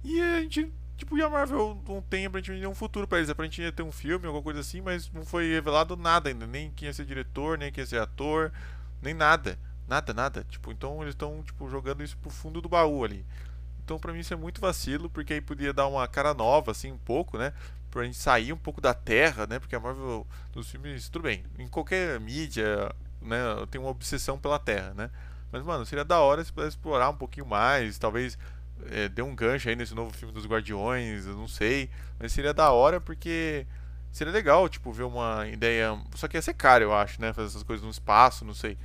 [0.04, 3.30] E a gente Tipo, e a Marvel não tem aparentemente nenhum futuro pra eles.
[3.30, 6.44] Aparentemente ia ter um filme, alguma coisa assim, mas não foi revelado nada ainda.
[6.44, 8.52] Nem quem ia ser diretor, nem quem ia ser ator,
[9.00, 9.56] nem nada.
[9.86, 10.44] Nada, nada.
[10.50, 13.24] Tipo, então eles estão tipo, jogando isso pro fundo do baú ali.
[13.84, 16.90] Então pra mim isso é muito vacilo, porque aí podia dar uma cara nova, assim,
[16.90, 17.52] um pouco, né?
[17.90, 19.58] Pra gente sair um pouco da terra, né?
[19.58, 21.44] Porque a Marvel, nos filmes, tudo bem.
[21.58, 23.38] Em qualquer mídia, né?
[23.70, 25.10] Tem uma obsessão pela terra, né?
[25.50, 27.98] Mas, mano, seria da hora se pudesse explorar um pouquinho mais.
[27.98, 28.38] Talvez
[28.90, 31.90] é, dê um gancho aí nesse novo filme dos Guardiões, eu não sei.
[32.18, 33.66] Mas seria da hora porque
[34.12, 35.98] seria legal, tipo, ver uma ideia.
[36.14, 37.32] Só que ia ser caro, eu acho, né?
[37.32, 38.76] Fazer essas coisas no espaço, não sei.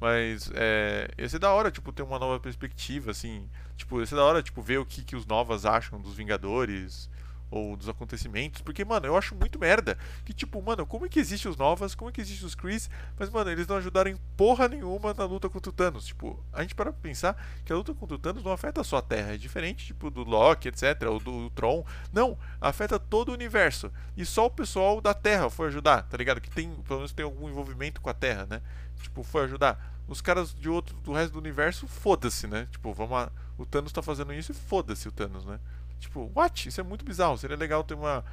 [0.00, 3.48] Mas é, ia ser da hora, tipo, ter uma nova perspectiva, assim.
[3.76, 7.08] Tipo, ia ser da hora, tipo, ver o que, que os novas acham dos Vingadores
[7.50, 9.98] ou dos acontecimentos, porque, mano, eu acho muito merda.
[10.24, 12.88] Que, tipo, mano, como é que existe os Novas, como é que existe os Chris,
[13.18, 16.06] mas, mano, eles não ajudaram em porra nenhuma na luta contra o Thanos.
[16.06, 19.02] Tipo, a gente para pensar que a luta contra o Thanos não afeta só a
[19.02, 21.84] Terra, é diferente, tipo, do Loki, etc., ou do Tron.
[22.12, 23.90] Não, afeta todo o universo.
[24.16, 26.40] E só o pessoal da Terra foi ajudar, tá ligado?
[26.40, 28.62] Que tem, pelo menos tem algum envolvimento com a Terra, né?
[29.02, 29.98] Tipo, foi ajudar.
[30.06, 32.66] Os caras de outro, do resto do universo, foda-se, né?
[32.70, 35.60] Tipo, vamos a, o Thanos tá fazendo isso e foda-se o Thanos, né?
[36.00, 36.68] Tipo, what?
[36.68, 37.38] Isso é muito bizarro.
[37.38, 38.24] Seria legal ter uma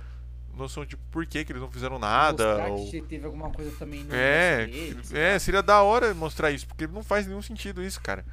[0.57, 2.67] noção de por que, que eles não fizeram nada.
[2.69, 2.89] Ou...
[2.89, 6.87] que teve alguma coisa também no É, deles, é, seria da hora mostrar isso, porque
[6.87, 8.25] não faz nenhum sentido isso, cara.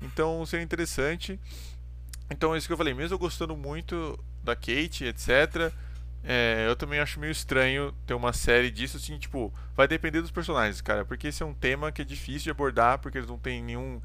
[0.00, 1.38] Então seria interessante.
[2.30, 5.72] Então é isso que eu falei, mesmo eu gostando muito da Kate, etc.
[6.24, 10.32] É, eu também acho meio estranho ter uma série disso, assim, tipo, vai depender dos
[10.32, 13.38] personagens, cara, porque esse é um tema que é difícil de abordar, porque eles não
[13.38, 14.02] têm nenhum.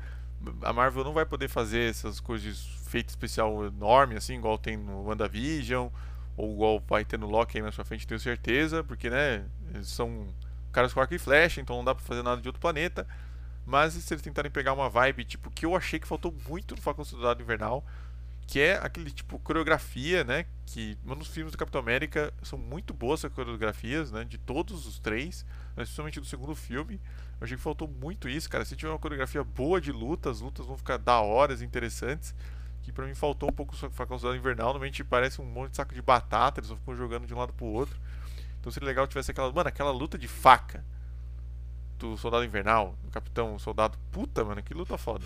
[0.63, 5.03] A Marvel não vai poder fazer essas coisas feito especial enorme, assim, igual tem no
[5.03, 5.89] WandaVision,
[6.35, 9.45] ou igual vai ter no Loki aí mais pra frente, tenho certeza, porque, né,
[9.83, 10.27] são
[10.71, 13.07] caras com arco e flecha, então não dá pra fazer nada de outro planeta.
[13.65, 16.81] Mas se eles tentarem pegar uma vibe, tipo, que eu achei que faltou muito no
[16.81, 17.85] Falcão Soldado Invernal,
[18.47, 20.45] que é aquele tipo coreografia, né?
[20.65, 24.25] Que nos filmes do Capitão América são muito boas as coreografias, né?
[24.25, 26.99] De todos os três, principalmente do segundo filme.
[27.41, 28.63] Eu achei que faltou muito isso, cara.
[28.63, 32.35] Se tiver uma coreografia boa de luta, as lutas vão ficar da horas, interessantes.
[32.83, 34.67] Que pra mim faltou um pouco o Facão Invernal.
[34.67, 37.51] Normalmente parece um monte de saco de batata, eles só ficam jogando de um lado
[37.51, 37.99] pro outro.
[38.59, 39.51] Então seria legal se tivesse aquela.
[39.51, 40.85] Mano, aquela luta de faca
[41.97, 43.97] do Soldado Invernal, do Capitão Soldado.
[44.11, 45.25] Puta, mano, que luta foda.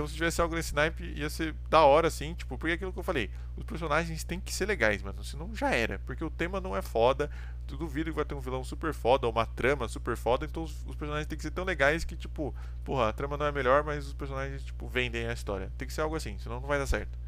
[0.00, 2.90] Então se tivesse algo nesse naipe, ia ser da hora, assim, tipo, porque é aquilo
[2.90, 6.30] que eu falei, os personagens têm que ser legais, mano, senão já era, porque o
[6.30, 7.30] tema não é foda,
[7.66, 10.62] tu duvida que vai ter um vilão super foda, ou uma trama super foda, então
[10.62, 13.52] os, os, personagens têm que ser tão legais que, tipo, porra, a trama não é
[13.52, 15.70] melhor, mas os personagens, tipo, vendem a história.
[15.76, 17.18] Tem que ser algo assim, senão não vai dar certo.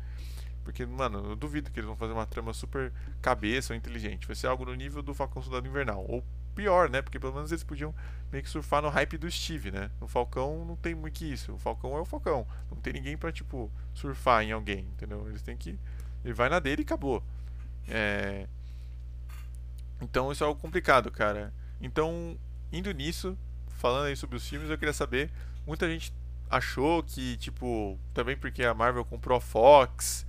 [0.65, 4.27] Porque, mano, eu duvido que eles vão fazer uma trama super cabeça ou inteligente.
[4.27, 6.07] Vai ser algo no nível do Falcão Soldado Invernal.
[6.09, 7.03] Ou pior, né?
[7.03, 7.95] Porque pelo menos eles podiam
[8.31, 9.91] meio que surfar no hype do Steve, né?
[10.01, 11.53] No Falcão não tem muito isso.
[11.53, 12.47] O Falcão é o Falcão.
[12.71, 15.29] Não tem ninguém pra, tipo, surfar em alguém, entendeu?
[15.29, 15.79] Eles têm que.
[16.25, 17.23] Ele vai na dele e acabou.
[17.89, 18.47] É...
[20.01, 21.53] Então isso é algo complicado, cara.
[21.81, 22.39] Então,
[22.73, 23.37] indo nisso,
[23.79, 25.31] falando aí sobre os filmes, eu queria saber.
[25.67, 26.13] Muita gente
[26.51, 30.27] achou que, tipo, também porque a Marvel comprou a Fox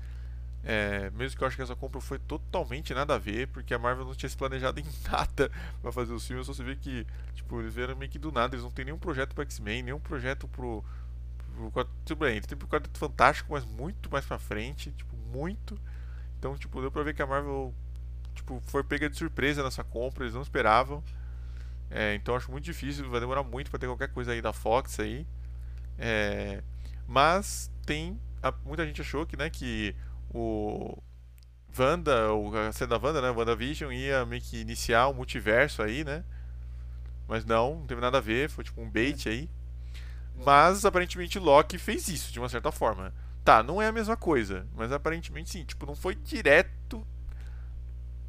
[0.64, 3.80] é, mesmo que eu acho que essa compra foi totalmente nada a ver, porque a
[3.80, 5.51] Marvel não tinha se planejado em nada
[5.82, 8.55] para fazer os filmes, só se vê que, tipo, eles vieram meio que do nada,
[8.55, 10.84] eles não tem nenhum projeto para X-Men, nenhum projeto pro,
[11.72, 15.78] pro tudo bem, eles têm pro Quarteto Fantástico, mas muito mais pra frente, tipo, muito.
[16.39, 17.74] Então, tipo, deu pra ver que a Marvel,
[18.34, 21.03] tipo, foi pega de surpresa nessa compra, eles não esperavam.
[21.91, 24.99] É, então acho muito difícil, vai demorar muito para ter qualquer coisa aí da Fox
[24.99, 25.28] aí.
[25.97, 26.64] É,
[27.05, 28.18] mas tem,
[28.66, 29.95] muita gente achou que, né, que
[30.34, 31.02] o
[31.78, 32.28] Wanda,
[32.68, 33.30] a cena da Wanda, né?
[33.30, 36.24] WandaVision ia meio que iniciar o multiverso aí, né?
[37.28, 39.50] Mas não, não teve nada a ver, foi tipo um bait aí.
[40.46, 43.14] Mas aparentemente Loki fez isso de uma certa forma.
[43.44, 47.06] Tá, não é a mesma coisa, mas aparentemente sim, tipo, não foi direto.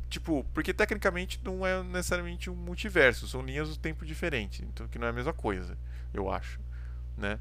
[0.09, 4.99] Tipo, porque tecnicamente não é necessariamente um multiverso, são linhas do tempo diferentes, então que
[4.99, 5.77] não é a mesma coisa,
[6.13, 6.61] eu acho,
[7.17, 7.39] né?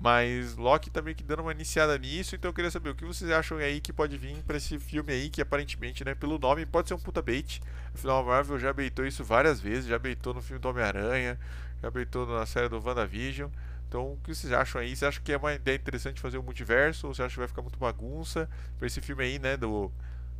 [0.00, 3.04] Mas Loki tá meio que dando uma iniciada nisso, então eu queria saber o que
[3.04, 6.64] vocês acham aí que pode vir para esse filme aí, que aparentemente, né, pelo nome,
[6.64, 7.60] pode ser um puta bait.
[7.92, 11.36] Afinal, a Marvel já beitou isso várias vezes, já beitou no filme do Homem-Aranha,
[11.82, 13.50] já beitou na série do WandaVision.
[13.88, 14.94] Então, o que vocês acham aí?
[14.94, 17.08] Você acha que é uma ideia interessante fazer o um multiverso?
[17.08, 18.48] Ou você acha que vai ficar muito bagunça?
[18.78, 19.90] Pra esse filme aí, né, do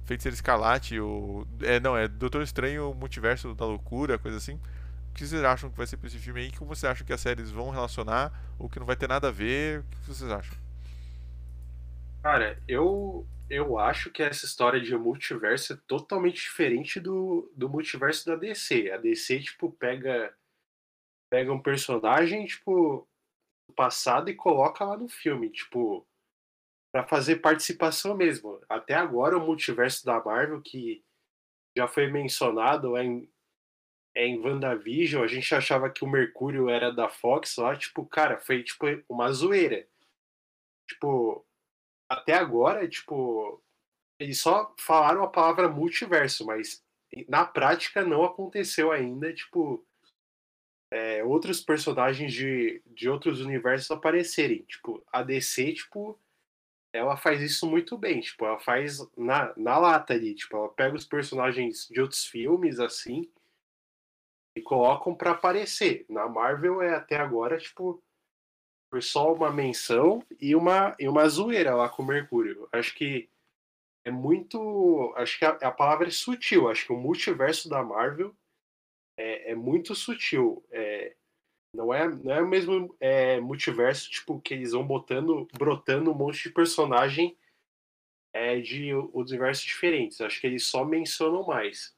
[0.05, 1.45] Feiticeiro Escarlate, o...
[1.63, 4.61] É, não, é Doutor Estranho, o Multiverso da Loucura, coisa assim
[5.19, 6.53] que vocês acham que vai ser pra esse filme aí?
[6.57, 8.33] Como vocês acham que as séries vão relacionar?
[8.57, 9.81] Ou que não vai ter nada a ver?
[9.81, 10.57] O que vocês acham?
[12.23, 18.27] Cara, eu, eu acho que essa história de multiverso é totalmente diferente do, do multiverso
[18.27, 18.93] da DC.
[18.93, 20.33] A DC, tipo, pega,
[21.29, 23.09] pega um personagem, tipo,
[23.69, 26.07] do passado e coloca lá no filme, tipo,
[26.93, 28.61] para fazer participação mesmo.
[28.69, 31.03] Até agora, o multiverso da Marvel, que
[31.77, 33.05] já foi mencionado, é
[34.19, 38.37] é, em WandaVision, a gente achava que o Mercúrio era da Fox lá, tipo, cara,
[38.37, 39.87] foi tipo uma zoeira.
[40.89, 41.47] Tipo,
[42.11, 43.63] até agora, tipo,
[44.19, 46.85] eles só falaram a palavra multiverso, mas
[47.29, 49.87] na prática não aconteceu ainda, tipo,
[50.91, 54.65] é, outros personagens de, de outros universos aparecerem.
[54.65, 56.19] Tipo, a DC, tipo,
[56.93, 60.97] ela faz isso muito bem, tipo, ela faz na, na lata ali, tipo, ela pega
[60.97, 63.31] os personagens de outros filmes, assim,
[64.61, 66.05] colocam para aparecer.
[66.09, 68.03] Na Marvel é até agora, tipo,
[68.91, 72.69] foi só uma menção e uma, e uma zoeira lá com o Mercúrio.
[72.73, 73.29] Acho que
[74.05, 75.13] é muito.
[75.17, 76.69] Acho que a, a palavra é sutil.
[76.69, 78.35] Acho que o multiverso da Marvel
[79.19, 80.65] é, é muito sutil.
[80.71, 81.15] É,
[81.75, 86.15] não é, não é o mesmo é, multiverso, tipo, que eles vão botando, brotando um
[86.15, 87.37] monte de personagem
[88.33, 90.21] é, de universos diferentes.
[90.21, 91.95] Acho que eles só mencionam mais.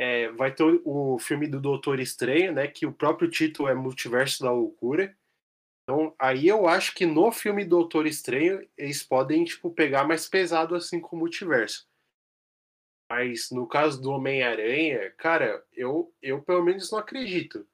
[0.00, 2.68] É, vai ter o, filme do Doutor Estranho, né?
[2.68, 5.12] Que o próprio título é Multiverso da Loucura.
[5.82, 10.76] Então, aí eu acho que no filme Doutor Estranho eles podem, tipo, pegar mais pesado
[10.76, 11.88] assim com o multiverso.
[13.10, 17.66] Mas no caso do Homem-Aranha, cara, eu, eu pelo menos não acredito.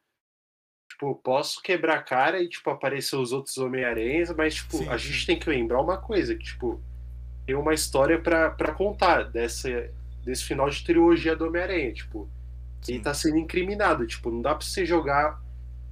[0.88, 4.96] Tipo, posso quebrar a cara e, tipo, aparecer os outros Homem-Aranhas, mas, tipo, sim, a
[4.96, 6.80] gente tem que lembrar uma coisa, que, tipo,
[7.44, 9.68] tem uma história para contar dessa,
[10.24, 12.28] desse final de trilogia do Homem-Aranha, tipo,
[12.80, 12.94] sim.
[12.94, 15.42] ele tá sendo incriminado, tipo, não dá pra você jogar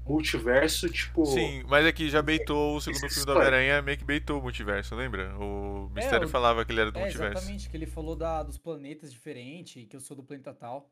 [0.07, 1.24] multiverso, tipo.
[1.26, 4.43] Sim, mas aqui é já beitou o segundo filme do Homem-Aranha, meio que beitou o
[4.43, 5.37] multiverso, lembra?
[5.39, 7.39] O Mistério é, falava que ele era do é, multiverso.
[7.39, 10.91] Exatamente, que ele falou da, dos planetas diferentes, que eu sou do planeta tal.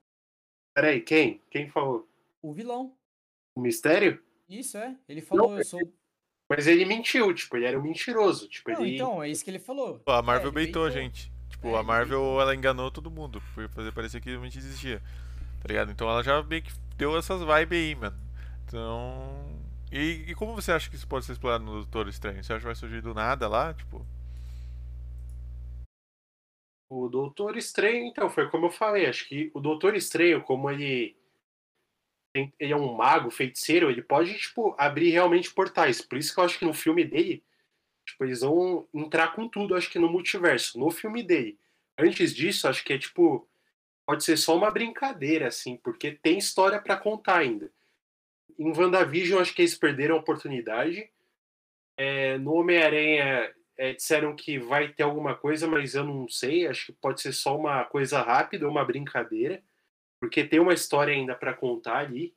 [0.75, 1.41] Peraí, quem?
[1.51, 2.09] Quem falou?
[2.41, 2.95] O vilão.
[3.55, 4.23] O Mistério?
[4.49, 4.97] Isso, é.
[5.09, 5.81] Ele falou, Não, eu sou.
[6.49, 8.49] Mas ele mentiu, tipo, ele era um mentiroso.
[8.49, 8.95] Tipo, Não, ele...
[8.95, 10.01] então, é isso que ele falou.
[10.01, 11.33] Pô, a Marvel é, beitou, beitou, a gente.
[11.61, 13.41] Tipo, é, a Marvel, ela enganou todo mundo.
[13.55, 15.01] Foi fazer parecer que realmente existia.
[15.61, 15.91] Tá ligado?
[15.93, 18.17] Então ela já meio que deu essas vibes aí, mano.
[18.67, 19.61] Então.
[19.93, 22.43] E, e, como você acha que isso pode ser explorado no Doutor Estranho?
[22.43, 23.75] Você acha que vai surgir do nada lá?
[23.75, 24.07] Tipo.
[26.89, 29.07] O Doutor Estranho, então, foi como eu falei.
[29.07, 31.17] Acho que o Doutor Estranho, como ele.
[32.35, 36.01] Ele é um mago, feiticeiro, ele pode, tipo, abrir realmente portais.
[36.01, 37.43] Por isso que eu acho que no filme dele,
[38.11, 40.79] tipo, eles vão entrar com tudo, acho que no multiverso.
[40.79, 41.59] No filme dele.
[41.99, 43.49] Antes disso, acho que é, tipo,
[44.07, 47.71] pode ser só uma brincadeira, assim, porque tem história para contar ainda.
[48.59, 51.11] Em WandaVision, acho que eles perderam a oportunidade.
[51.97, 56.67] É, no Homem-Aranha, é, disseram que vai ter alguma coisa, mas eu não sei.
[56.67, 59.63] Acho que pode ser só uma coisa rápida, uma brincadeira,
[60.21, 62.35] porque tem uma história ainda para contar ali.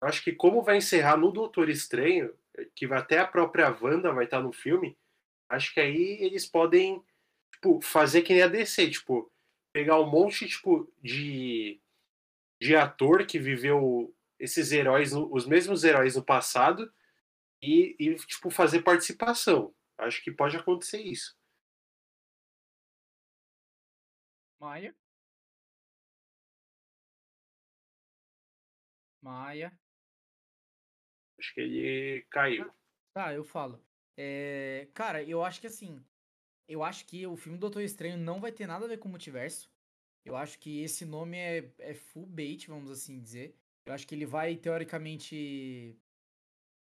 [0.00, 2.32] Acho que como vai encerrar no Doutor Estranho,
[2.74, 4.96] que até a própria Wanda vai estar no filme,
[5.48, 7.02] acho que aí eles podem
[7.52, 9.30] tipo, fazer que nem a DC, tipo,
[9.72, 11.80] pegar um monte tipo, de,
[12.60, 16.92] de ator que viveu esses heróis, os mesmos heróis no passado
[17.62, 19.74] e, e tipo, fazer participação.
[19.98, 21.36] Acho que pode acontecer isso.
[24.60, 24.94] Maia.
[29.22, 29.72] Maia.
[31.38, 32.70] Acho que ele caiu.
[33.12, 33.82] Tá, eu falo.
[34.16, 36.02] É, cara, eu acho que assim.
[36.68, 39.10] Eu acho que o filme Doutor Estranho não vai ter nada a ver com o
[39.10, 39.70] multiverso.
[40.24, 43.54] Eu acho que esse nome é, é full bait, vamos assim dizer.
[43.84, 45.96] Eu acho que ele vai, teoricamente,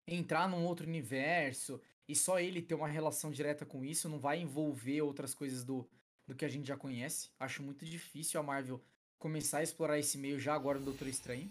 [0.07, 4.39] entrar num outro universo e só ele ter uma relação direta com isso, não vai
[4.39, 5.89] envolver outras coisas do,
[6.27, 7.31] do que a gente já conhece.
[7.39, 8.79] Acho muito difícil a Marvel
[9.17, 11.49] começar a explorar esse meio já agora no Doutor Estranho.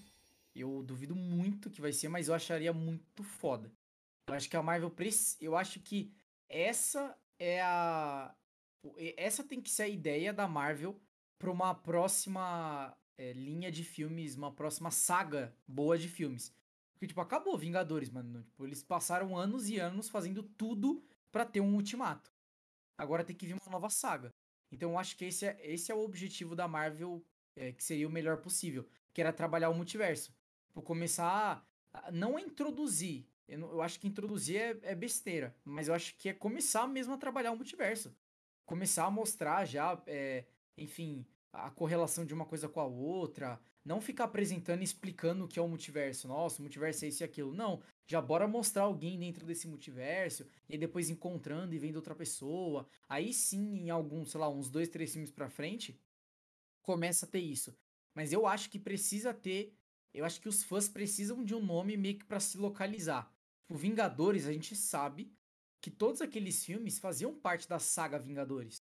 [0.54, 3.72] Eu duvido muito que vai ser, mas eu acharia muito foda.
[4.30, 4.92] Eu acho que a Marvel
[5.40, 6.12] eu acho que
[6.48, 8.34] essa é a
[9.16, 10.98] essa tem que ser a ideia da Marvel
[11.38, 16.54] para uma próxima é, linha de filmes, uma próxima saga boa de filmes.
[16.92, 18.42] Porque, tipo, acabou Vingadores, mano.
[18.44, 22.32] Tipo, eles passaram anos e anos fazendo tudo para ter um ultimato.
[22.96, 24.34] Agora tem que vir uma nova saga.
[24.70, 27.24] Então eu acho que esse é, esse é o objetivo da Marvel,
[27.56, 28.86] é, que seria o melhor possível.
[29.12, 30.34] Que era trabalhar o multiverso.
[30.68, 33.26] Tipo, começar a, não a introduzir.
[33.50, 35.54] Eu, não, eu, acho que introduzir é, é besteira.
[35.64, 38.14] Mas eu acho que é começar mesmo a trabalhar o multiverso.
[38.64, 40.44] Começar a mostrar já, é,
[40.78, 45.48] enfim, a correlação de uma coisa com a outra, não ficar apresentando e explicando o
[45.48, 46.28] que é o multiverso.
[46.28, 47.52] Nossa, o multiverso é isso e aquilo.
[47.52, 52.86] Não, já bora mostrar alguém dentro desse multiverso e depois encontrando e vendo outra pessoa.
[53.08, 55.98] Aí sim, em alguns, sei lá, uns dois, três filmes pra frente,
[56.82, 57.76] começa a ter isso.
[58.14, 59.74] Mas eu acho que precisa ter.
[60.12, 63.32] Eu acho que os fãs precisam de um nome meio que pra se localizar.
[63.70, 65.32] Tipo, Vingadores, a gente sabe
[65.80, 68.82] que todos aqueles filmes faziam parte da saga Vingadores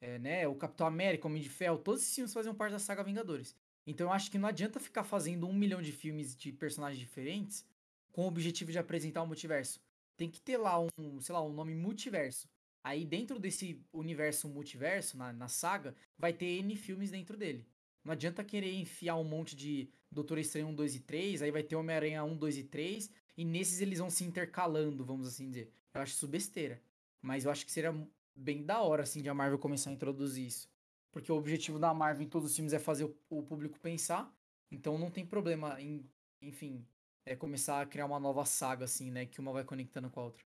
[0.00, 3.02] é, né, o Capitão América, Homem de Ferro, todos esses filmes faziam parte da saga
[3.02, 3.54] Vingadores.
[3.86, 7.66] Então eu acho que não adianta ficar fazendo um milhão de filmes de personagens diferentes
[8.12, 9.80] com o objetivo de apresentar o multiverso.
[10.16, 12.48] Tem que ter lá um, sei lá, um nome multiverso.
[12.82, 17.66] Aí dentro desse universo multiverso, na, na saga, vai ter N filmes dentro dele.
[18.04, 21.62] Não adianta querer enfiar um monte de Doutor Estranho 1, 2 e 3, aí vai
[21.62, 25.72] ter Homem-Aranha 1, 2 e 3, e nesses eles vão se intercalando, vamos assim dizer.
[25.94, 26.82] Eu acho isso besteira.
[27.22, 27.94] Mas eu acho que seria
[28.34, 30.68] bem da hora, assim, de a Marvel começar a introduzir isso.
[31.12, 34.28] Porque o objetivo da Marvel em todos os filmes é fazer o, público pensar.
[34.72, 36.04] Então não tem problema em,
[36.42, 36.84] enfim,
[37.24, 39.24] é começar a criar uma nova saga, assim, né?
[39.24, 40.44] Que uma vai conectando com a outra.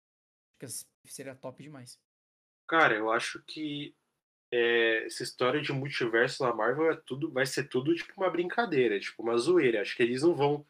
[0.62, 2.00] Acho que seria top demais.
[2.68, 3.96] Cara, eu acho que
[4.52, 9.00] é, essa história de multiverso na Marvel é tudo, vai ser tudo tipo uma brincadeira,
[9.00, 9.82] tipo uma zoeira.
[9.82, 10.64] Acho que eles não vão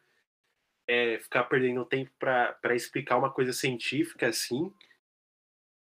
[0.89, 4.73] é, ficar perdendo tempo para explicar uma coisa científica assim,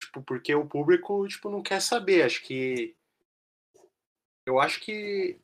[0.00, 2.22] tipo, porque o público tipo não quer saber.
[2.22, 2.94] Acho que
[4.46, 5.40] eu acho que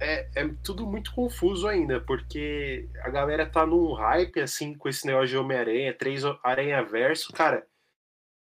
[0.00, 5.06] é, é tudo muito confuso ainda, porque a galera tá num hype assim com esse
[5.06, 7.66] negócio de Homem-Aranha, três Aranha Verso, cara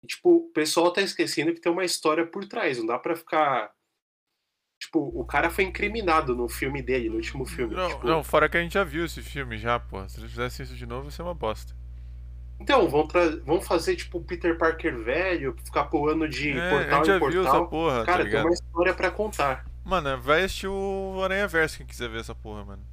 [0.05, 2.77] tipo, o pessoal tá esquecendo que tem uma história por trás.
[2.77, 3.71] Não dá pra ficar.
[4.79, 7.75] Tipo, o cara foi incriminado no filme dele, no último filme.
[7.75, 8.07] Não, tipo...
[8.07, 10.07] não fora que a gente já viu esse filme já, pô.
[10.07, 11.73] Se eles fizessem isso de novo, ia ser uma bosta.
[12.59, 13.37] Então, vão, tra...
[13.37, 17.19] vão fazer, tipo, Peter Parker velho, ficar pulando de é, portal a gente já em
[17.19, 17.43] portal.
[17.43, 19.65] Viu essa porra, cara, tá tem uma história pra contar.
[19.83, 22.83] Mano, vai assistir o Aranha Verso quem quiser ver essa porra, mano.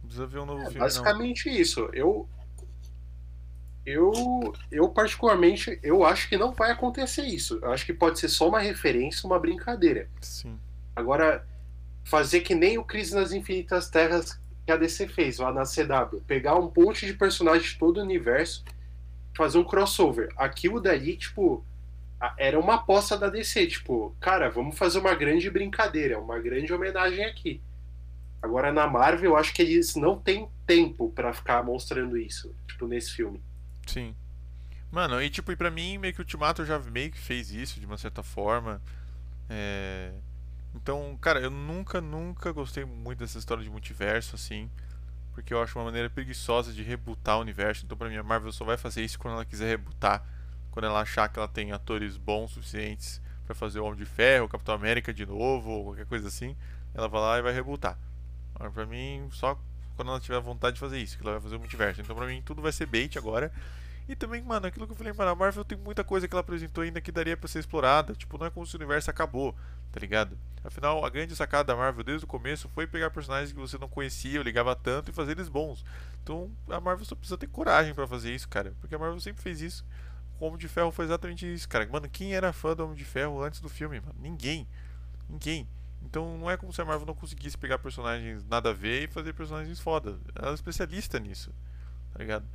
[0.00, 0.80] Não precisa ver um novo é, filme.
[0.80, 1.56] Basicamente não.
[1.56, 1.90] isso.
[1.92, 2.28] Eu,
[3.88, 7.58] eu, eu particularmente, eu acho que não vai acontecer isso.
[7.62, 10.08] Eu acho que pode ser só uma referência, uma brincadeira.
[10.20, 10.58] Sim.
[10.94, 11.46] Agora,
[12.04, 16.20] fazer que nem o Crise nas Infinitas Terras que a DC fez lá na CW,
[16.26, 18.62] pegar um monte de personagens de todo o universo,
[19.34, 20.28] fazer um crossover.
[20.36, 21.64] Aquilo dali, tipo,
[22.36, 27.24] era uma aposta da DC, tipo, cara, vamos fazer uma grande brincadeira, uma grande homenagem
[27.24, 27.62] aqui.
[28.42, 32.86] Agora na Marvel, eu acho que eles não têm tempo para ficar mostrando isso, tipo,
[32.86, 33.40] nesse filme.
[33.88, 34.14] Sim.
[34.90, 37.80] Mano, e tipo, e pra mim, meio que o Ultimato já meio que fez isso
[37.80, 38.80] de uma certa forma.
[39.48, 40.12] É...
[40.74, 44.70] Então, cara, eu nunca, nunca gostei muito dessa história de multiverso, assim.
[45.32, 47.84] Porque eu acho uma maneira preguiçosa de rebutar o universo.
[47.84, 50.24] Então, pra mim, a Marvel só vai fazer isso quando ela quiser rebutar.
[50.70, 54.46] Quando ela achar que ela tem atores bons suficientes para fazer o Homem de Ferro,
[54.46, 56.56] o Capitão América de novo, ou qualquer coisa assim.
[56.94, 57.98] Ela vai lá e vai rebutar.
[58.58, 59.58] Mas pra mim, só
[59.98, 62.00] quando ela tiver vontade de fazer isso, que ela vai fazer o multiverso.
[62.00, 63.52] Então, pra mim, tudo vai ser bait agora.
[64.08, 66.40] E também, mano, aquilo que eu falei, mano, a Marvel tem muita coisa que ela
[66.40, 68.14] apresentou ainda que daria para ser explorada.
[68.14, 69.56] Tipo, não é como se o universo acabou,
[69.90, 70.38] tá ligado?
[70.62, 73.88] Afinal, a grande sacada da Marvel desde o começo foi pegar personagens que você não
[73.88, 75.84] conhecia ou ligava tanto e fazer eles bons.
[76.22, 78.72] Então, a Marvel só precisa ter coragem para fazer isso, cara.
[78.80, 79.84] Porque a Marvel sempre fez isso.
[80.38, 81.88] O Homem de Ferro foi exatamente isso, cara.
[81.90, 84.14] Mano, quem era fã do Homem de Ferro antes do filme, mano?
[84.20, 84.64] Ninguém.
[85.28, 85.66] Ninguém.
[86.02, 89.08] Então não é como se a Marvel não conseguisse pegar personagens nada a ver e
[89.08, 90.18] fazer personagens foda.
[90.34, 91.52] Ela é especialista nisso,
[92.12, 92.46] tá ligado?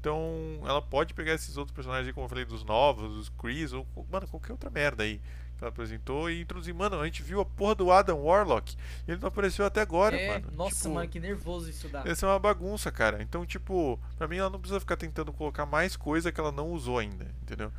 [0.00, 3.86] Então, ela pode pegar esses outros personagens, como eu falei, dos novos, os Chris, ou,
[4.10, 5.20] mano, qualquer outra merda aí
[5.56, 6.74] que ela apresentou e introduzir.
[6.74, 8.74] Mano, a gente viu a porra do Adam Warlock
[9.06, 10.50] e ele não apareceu até agora, é, mano.
[10.56, 12.02] Nossa, tipo, mano, que nervoso isso dá.
[12.04, 13.22] Essa é uma bagunça, cara.
[13.22, 16.70] Então, tipo, pra mim ela não precisa ficar tentando colocar mais coisa que ela não
[16.70, 17.70] usou ainda, entendeu?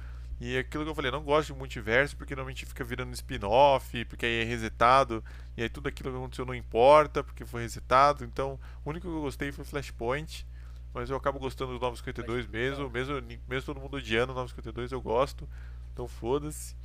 [0.46, 4.04] E aquilo que eu falei, eu não gosto de multiverso porque normalmente fica virando spin-off,
[4.04, 5.24] porque aí é resetado,
[5.56, 8.26] e aí tudo aquilo que aconteceu não importa porque foi resetado.
[8.26, 10.46] Então, o único que eu gostei foi Flashpoint.
[10.94, 13.16] Mas eu acabo gostando do 952 mesmo, mesmo,
[13.48, 15.48] mesmo todo mundo odiando o 952, eu gosto.
[15.94, 16.76] Então foda-se.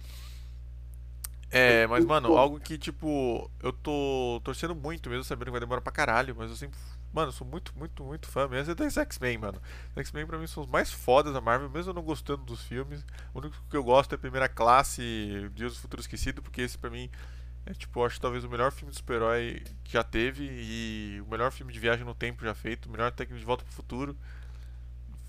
[1.50, 5.80] É, mas mano, algo que tipo, eu tô torcendo muito mesmo, sabendo que vai demorar
[5.80, 6.78] pra caralho, mas eu sempre.
[7.18, 8.70] Mano, sou muito, muito, muito fã mesmo.
[8.70, 9.60] É das X-Men, mano.
[9.96, 13.04] X-Men pra mim são os mais fodas da Marvel, mesmo eu não gostando dos filmes.
[13.34, 16.78] O único que eu gosto é a primeira classe, Dias do Futuro Esquecido, porque esse
[16.78, 17.10] pra mim
[17.66, 21.50] é tipo, acho talvez o melhor filme de super-herói que já teve e o melhor
[21.50, 24.16] filme de viagem no tempo já feito, o melhor técnico de volta pro futuro.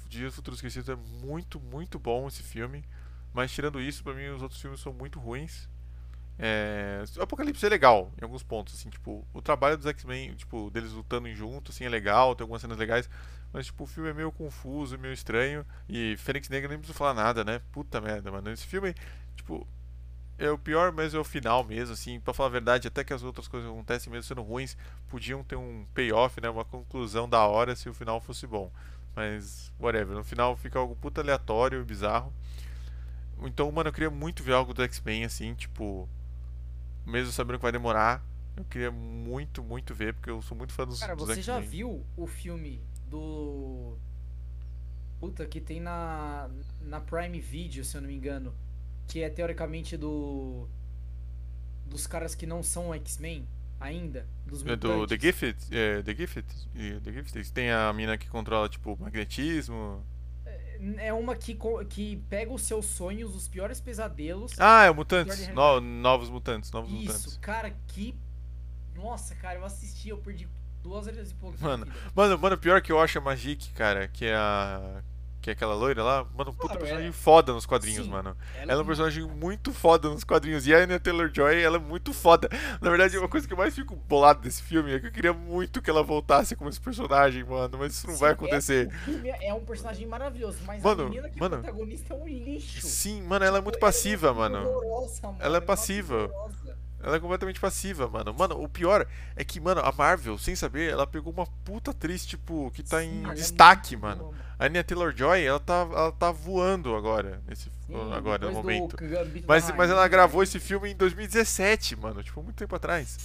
[0.07, 2.85] Dias do Futuro Esquecido é muito, muito bom esse filme.
[3.33, 5.67] Mas tirando isso, pra mim os outros filmes são muito ruins.
[6.41, 7.03] É...
[7.17, 10.93] O Apocalipse é legal em alguns pontos, assim, tipo, o trabalho dos X-Men, tipo, deles
[10.93, 13.09] lutando junto, assim, é legal, tem algumas cenas legais,
[13.51, 17.13] mas tipo, o filme é meio confuso, meio estranho, e Fênix Negra nem preciso falar
[17.13, 17.61] nada, né?
[17.73, 18.49] Puta merda, mano.
[18.51, 18.95] Esse filme,
[19.35, 19.67] tipo,
[20.37, 23.11] é o pior, mas é o final mesmo, assim, para falar a verdade, até que
[23.11, 24.77] as outras coisas acontecem mesmo sendo ruins,
[25.09, 28.71] podiam ter um payoff, né, uma conclusão da hora se o final fosse bom.
[29.13, 32.33] Mas whatever, no final fica algo puta aleatório bizarro.
[33.41, 36.07] Então, mano, eu queria muito ver algo do X-Men assim, tipo,
[37.09, 38.23] mesmo sabendo que vai demorar,
[38.55, 41.59] eu queria muito, muito ver, porque eu sou muito fã dos Cara, dos você já
[41.59, 43.97] viu o filme do
[45.19, 46.49] Puta, que tem na
[46.81, 48.53] na Prime Video, se eu não me engano,
[49.07, 50.67] que é teoricamente do
[51.85, 53.47] dos caras que não são X-Men,
[53.79, 55.57] ainda, dos É do The Gifted?
[55.71, 56.47] É, The Gifted?
[57.03, 57.51] The Gifted.
[57.51, 60.05] Tem a mina que controla, tipo, magnetismo.
[60.97, 61.57] É uma que,
[61.89, 64.53] que pega os seus sonhos, os piores pesadelos.
[64.57, 65.47] Ah, é o Mutantes.
[65.49, 67.37] No- novos Mutantes, novos Isso, Mutantes.
[67.37, 68.15] cara, que.
[68.95, 70.47] Nossa, cara, eu assisti, eu perdi
[70.81, 71.57] duas horas e pouco.
[71.61, 71.85] Mano.
[72.15, 75.03] Mano, mano, pior que eu acho a Magic, cara, que é a.
[75.41, 77.13] Que é aquela loira lá, mano, puta Claro, personagem é.
[77.13, 78.35] foda nos quadrinhos, Sim, mano.
[78.55, 80.67] Ela, Ela é um personagem muito foda nos quadrinhos.
[80.67, 82.49] E a Anya Taylor-Joy, ela é muito foda.
[82.81, 85.31] Na verdade, uma coisa que eu mais fico bolado desse filme é que eu queria
[85.31, 87.77] muito que ela voltasse como esse personagem, mano.
[87.77, 88.91] Mas isso não Sim, vai é- acontecer.
[89.05, 91.55] filme é um personagem maravilhoso, mas Mano, a menina que mano.
[91.55, 92.85] é protagonista é um lixo.
[92.85, 94.57] Sim, mano, ela é muito Tipo, ela passiva, mano.
[94.67, 96.29] horrorosa, mano, Ela é passiva.
[97.01, 98.33] Ela é completamente passiva, mano.
[98.37, 102.25] Mano, o pior é que, mano, a Marvel, sem saber, ela pegou uma puta atriz,
[102.25, 104.23] tipo, que tá em é destaque, muito mano.
[104.31, 108.57] boa, A Anya Taylor-Joy, ela tá, ela tá voando agora, nesse, Sim, agora, no do
[108.57, 108.97] momento.
[108.97, 112.21] Da Mas, mas ela gravou esse filme em 2017, mano.
[112.21, 113.17] Tipo, muito tempo atrás.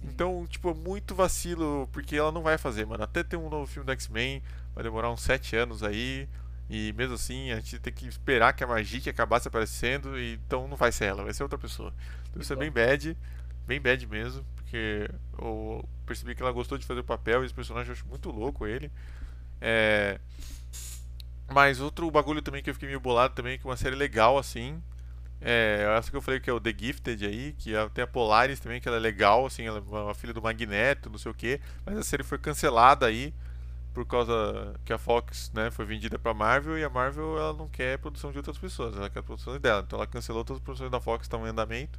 [0.00, 0.08] Sim.
[0.08, 3.04] Então, tipo, é muito vacilo, porque ela não vai fazer, mano.
[3.04, 4.42] Até ter um novo filme do X-Men,
[4.74, 6.28] vai demorar uns 7 anos aí.
[6.70, 10.16] E mesmo assim, a gente tem que esperar que a Magic acabasse aparecendo.
[10.16, 11.92] E, então não vai ser ela, vai ser outra pessoa.
[12.30, 13.16] Então isso é bem bad.
[13.66, 14.44] Bem bad mesmo.
[14.54, 18.06] Porque eu percebi que ela gostou de fazer o papel e esse personagem eu acho
[18.06, 18.88] muito louco ele.
[19.60, 20.20] É.
[21.52, 24.38] Mas outro bagulho também que eu fiquei meio bolado também, que é uma série legal
[24.38, 24.80] assim.
[25.40, 28.06] É, essa que eu falei que é o The Gifted aí, que é- tem a
[28.06, 31.30] Polaris também, que ela é legal, assim, ela é uma filha do Magneto, não sei
[31.32, 33.32] o que, mas a série foi cancelada aí
[33.92, 37.68] por causa que a Fox, né, foi vendida pra Marvel e a Marvel ela não
[37.68, 40.64] quer produção de outras pessoas, ela quer a produção dela, então ela cancelou todas as
[40.64, 41.98] produções da Fox que estavam em andamento.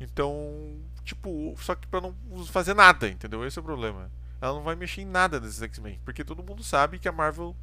[0.00, 2.14] Então, tipo, só que pra não
[2.46, 3.44] fazer nada, entendeu?
[3.44, 4.10] Esse é o problema.
[4.40, 7.56] Ela não vai mexer em nada desses X-Men, porque todo mundo sabe que a Marvel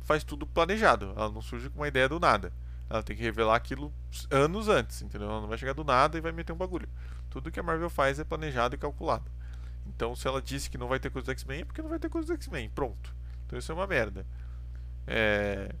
[0.00, 2.52] faz tudo planejado, ela não surge com uma ideia do nada.
[2.88, 3.92] Ela tem que revelar aquilo
[4.28, 5.30] anos antes, entendeu?
[5.30, 6.88] Ela não vai chegar do nada e vai meter um bagulho.
[7.28, 9.30] Tudo que a Marvel faz é planejado e calculado.
[9.94, 11.98] Então, se ela disse que não vai ter coisa do X-Men, é porque não vai
[11.98, 12.70] ter coisa do X-Men.
[12.70, 13.14] Pronto.
[13.46, 14.24] Então, isso é uma merda.
[15.06, 15.74] É...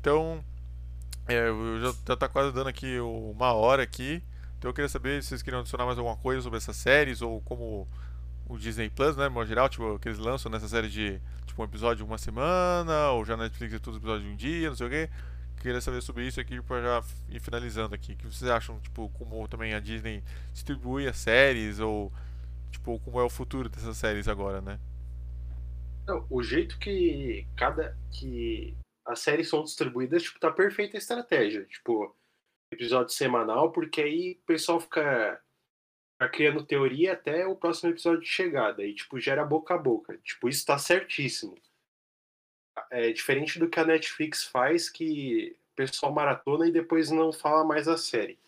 [0.00, 0.44] Então,
[1.26, 4.22] é, eu já, já tá quase dando aqui uma hora aqui.
[4.58, 7.40] Então, eu queria saber se vocês queriam adicionar mais alguma coisa sobre essas séries ou
[7.42, 7.88] como
[8.46, 11.64] o Disney Plus, né, modo geral, tipo, que eles lançam nessa série de tipo um
[11.64, 14.76] episódio uma semana, ou já na Netflix é todos os episódios de um dia, não
[14.76, 15.08] sei o quê.
[15.60, 18.12] Queria saber sobre isso aqui para já ir finalizando aqui.
[18.12, 22.12] O que vocês acham, tipo, como também a Disney distribui as séries ou
[22.70, 24.78] tipo, como é o futuro dessas séries agora, né?
[26.06, 31.64] Não, o jeito que cada que as séries são distribuídas, tipo, tá perfeita a estratégia.
[31.64, 32.16] Tipo,
[32.72, 35.42] episódio semanal, porque aí o pessoal fica,
[36.32, 38.72] criando teoria até o próximo episódio chegar.
[38.72, 40.16] Daí, tipo, gera boca a boca.
[40.18, 41.56] Tipo, isso tá certíssimo.
[42.90, 47.64] É diferente do que a Netflix faz, que o pessoal maratona e depois não fala
[47.64, 48.38] mais a série.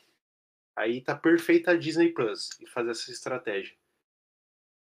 [0.77, 3.77] Aí tá perfeita a Disney Plus em fazer essa estratégia.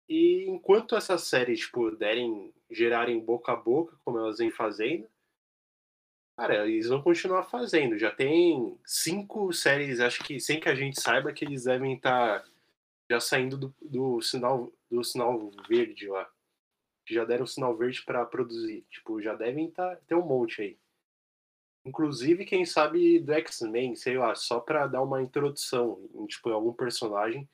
[0.09, 5.07] E enquanto essas séries, tipo, derem, gerarem boca a boca, como elas vêm fazendo,
[6.37, 7.99] cara, eles vão continuar fazendo.
[7.99, 12.45] Já tem cinco séries, acho que sem que a gente saiba que eles devem estar
[13.11, 16.31] já saindo do, do sinal do sinal verde lá.
[17.07, 18.87] Já deram sinal verde para produzir.
[18.91, 20.79] Tipo, já devem tá, ter um monte aí.
[21.85, 26.73] Inclusive, quem sabe do X-Men, sei lá, só para dar uma introdução em tipo, algum
[26.73, 27.49] personagem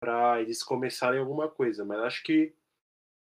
[0.00, 1.84] para eles começarem alguma coisa.
[1.84, 2.54] Mas acho que,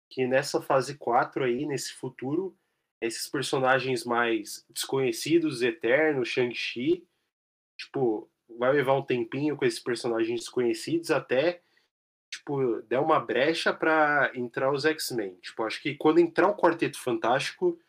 [0.09, 2.55] que nessa fase 4 aí, nesse futuro,
[3.01, 7.05] esses personagens mais desconhecidos, eternos, Shang-Chi,
[7.77, 11.61] tipo, vai levar um tempinho com esses personagens desconhecidos até
[12.29, 15.35] tipo, der uma brecha para entrar os X-Men.
[15.35, 17.79] Tipo, acho que quando entrar o Quarteto Fantástico,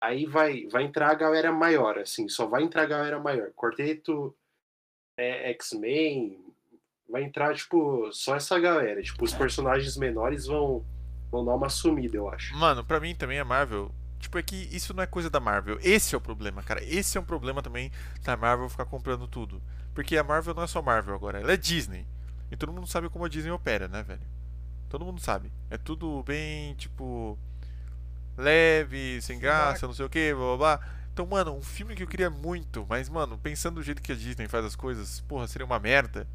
[0.00, 3.52] aí vai vai entrar a galera maior, assim, só vai entrar a galera maior.
[3.52, 4.36] Quarteto
[5.16, 6.53] é, X-Men,
[7.10, 9.02] vai entrar, tipo, só essa galera.
[9.02, 10.84] Tipo, os personagens menores vão,
[11.30, 12.54] vão dar uma sumida, eu acho.
[12.56, 13.90] Mano, pra mim também a Marvel.
[14.18, 15.78] Tipo, é que isso não é coisa da Marvel.
[15.82, 16.82] Esse é o problema, cara.
[16.82, 17.92] Esse é um problema também
[18.22, 19.62] da Marvel ficar comprando tudo.
[19.94, 22.06] Porque a Marvel não é só Marvel agora, ela é Disney.
[22.50, 24.22] E todo mundo sabe como a Disney opera, né, velho?
[24.88, 25.52] Todo mundo sabe.
[25.70, 27.38] É tudo bem, tipo.
[28.36, 30.88] leve, sem graça, não sei o que, blá blá blá.
[31.12, 34.16] Então, mano, um filme que eu queria muito, mas, mano, pensando do jeito que a
[34.16, 36.26] Disney faz as coisas, porra, seria uma merda.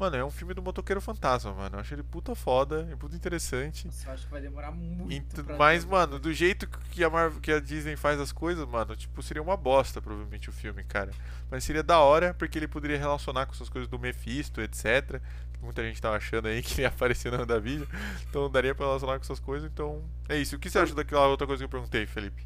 [0.00, 1.76] Mano, é um filme do Motoqueiro Fantasma, mano.
[1.76, 3.86] Eu achei ele puta foda, é puta interessante.
[3.86, 5.12] Nossa, eu acho que vai demorar muito.
[5.12, 8.96] Ent- Mas, mano, do jeito que a, Marvel, que a Disney faz as coisas, mano,
[8.96, 11.10] tipo, seria uma bosta, provavelmente, o filme, cara.
[11.50, 15.20] Mas seria da hora, porque ele poderia relacionar com essas coisas do Mephisto, etc.
[15.52, 17.86] Que muita gente tava achando aí que ia aparecer no vídeo.
[18.30, 19.70] Então daria pra relacionar com essas coisas.
[19.70, 20.56] Então, é isso.
[20.56, 22.42] O que você acha daquela outra coisa que eu perguntei, Felipe?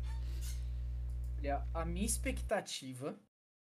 [1.38, 3.16] Olha, a minha expectativa,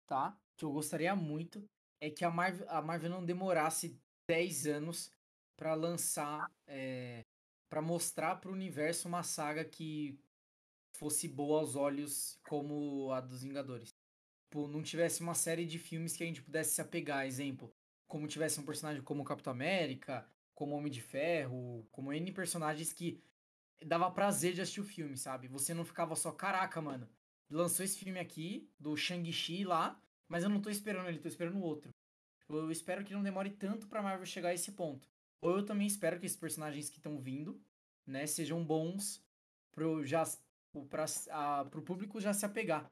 [0.08, 0.38] tá?
[0.56, 1.62] Que eu gostaria muito
[2.00, 5.12] é que a Marvel, a Marvel não demorasse 10 anos
[5.56, 7.24] pra lançar, é,
[7.70, 10.20] para mostrar pro universo uma saga que
[10.94, 13.94] fosse boa aos olhos como a dos Vingadores.
[14.50, 17.74] Tipo, não tivesse uma série de filmes que a gente pudesse se apegar, exemplo,
[18.08, 22.94] como tivesse um personagem como o Capitão América, como Homem de Ferro, como N personagens
[22.94, 23.22] que
[23.86, 25.48] dava prazer de assistir o filme, sabe?
[25.50, 27.10] Você não ficava só, caraca, mano,
[27.50, 31.62] lançou esse filme aqui, do Shang-Chi lá, mas eu não tô esperando ele, tô esperando
[31.62, 31.90] outro.
[32.50, 35.10] Eu espero que não demore tanto pra Marvel chegar a esse ponto.
[35.42, 37.60] Ou eu também espero que esses personagens que estão vindo,
[38.06, 39.24] né, sejam bons
[39.72, 40.24] pro, já,
[40.90, 42.90] pra, a, pro público já se apegar.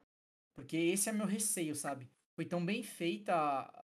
[0.54, 2.08] Porque esse é meu receio, sabe?
[2.34, 3.84] Foi tão bem feita.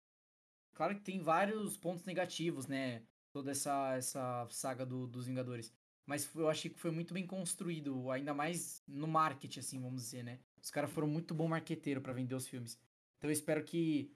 [0.75, 3.03] Claro que tem vários pontos negativos, né?
[3.33, 5.73] Toda essa, essa saga do, dos Vingadores.
[6.07, 10.23] Mas eu achei que foi muito bem construído, ainda mais no marketing, assim, vamos dizer,
[10.23, 10.39] né?
[10.63, 12.79] Os caras foram muito bom marqueteiro para vender os filmes.
[13.25, 14.13] Então eu espero que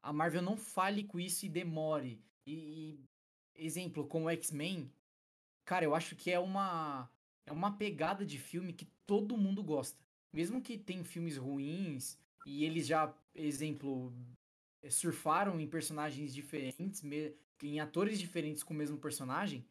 [0.00, 2.22] a Marvel não fale com isso e demore.
[2.46, 3.00] E,
[3.56, 4.92] e exemplo, como X-Men,
[5.64, 7.10] cara, eu acho que é uma
[7.44, 9.98] é uma pegada de filme que todo mundo gosta.
[10.32, 14.12] Mesmo que tem filmes ruins e eles já, exemplo,
[14.88, 17.02] surfaram em personagens diferentes,
[17.60, 19.66] em atores diferentes com o mesmo personagem,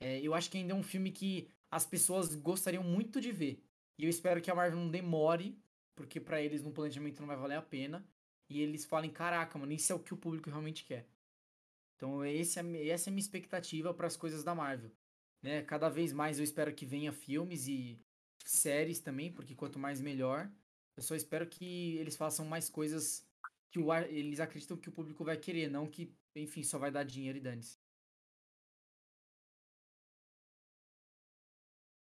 [0.00, 3.62] é, eu acho que ainda é um filme que as pessoas gostariam muito de ver.
[3.96, 5.56] E eu espero que a Marvel não demore,
[5.94, 8.04] porque para eles no planejamento não vai valer a pena.
[8.48, 11.06] E eles falem, caraca, mano, isso é o que o público realmente quer.
[11.96, 14.90] Então esse é, essa é a minha expectativa para as coisas da Marvel.
[15.42, 15.62] Né?
[15.62, 17.98] Cada vez mais eu espero que venha filmes e
[18.44, 20.50] séries também, porque quanto mais melhor.
[20.96, 23.26] Eu só espero que eles façam mais coisas
[23.70, 27.04] que o, eles acreditam que o público vai querer, não que, enfim, só vai dar
[27.04, 27.78] dinheiro e dane-se.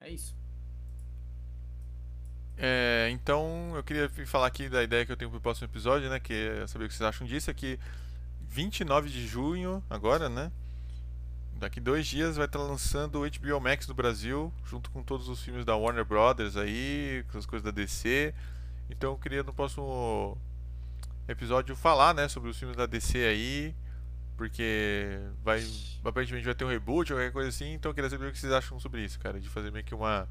[0.01, 0.35] É isso.
[2.57, 6.21] É, então, eu queria falar aqui da ideia que eu tenho pro próximo episódio, né?
[6.21, 7.51] Que é saber o que vocês acham disso.
[7.51, 7.79] É que
[8.49, 10.53] 29 de junho, agora, né?
[11.63, 15.41] Daqui dois dias vai estar lançando o HBO Max no Brasil, junto com todos os
[15.43, 18.35] filmes da Warner Brothers aí, com as coisas da DC.
[18.91, 20.37] Então eu queria no próximo
[21.29, 23.75] episódio falar, né, sobre os filmes da DC aí,
[24.37, 25.65] porque vai
[26.05, 28.39] aparentemente vai ter um reboot ou qualquer coisa assim, então eu queria saber o que
[28.39, 30.29] vocês acham sobre isso, cara, de fazer meio que uma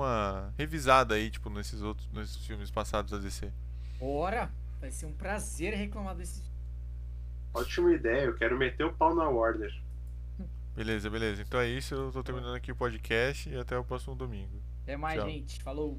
[0.00, 3.50] uma revisada aí, tipo, nesses outros nesses filmes passados da DC.
[4.00, 6.42] Ora, vai ser um prazer reclamar desse
[7.56, 9.74] Ótima ideia, eu quero meter o pau na Warner.
[10.74, 11.40] Beleza, beleza.
[11.40, 14.60] Então é isso, eu tô terminando aqui o podcast e até o próximo domingo.
[14.82, 15.30] Até mais, Tchau.
[15.30, 15.62] gente.
[15.62, 15.98] Falou.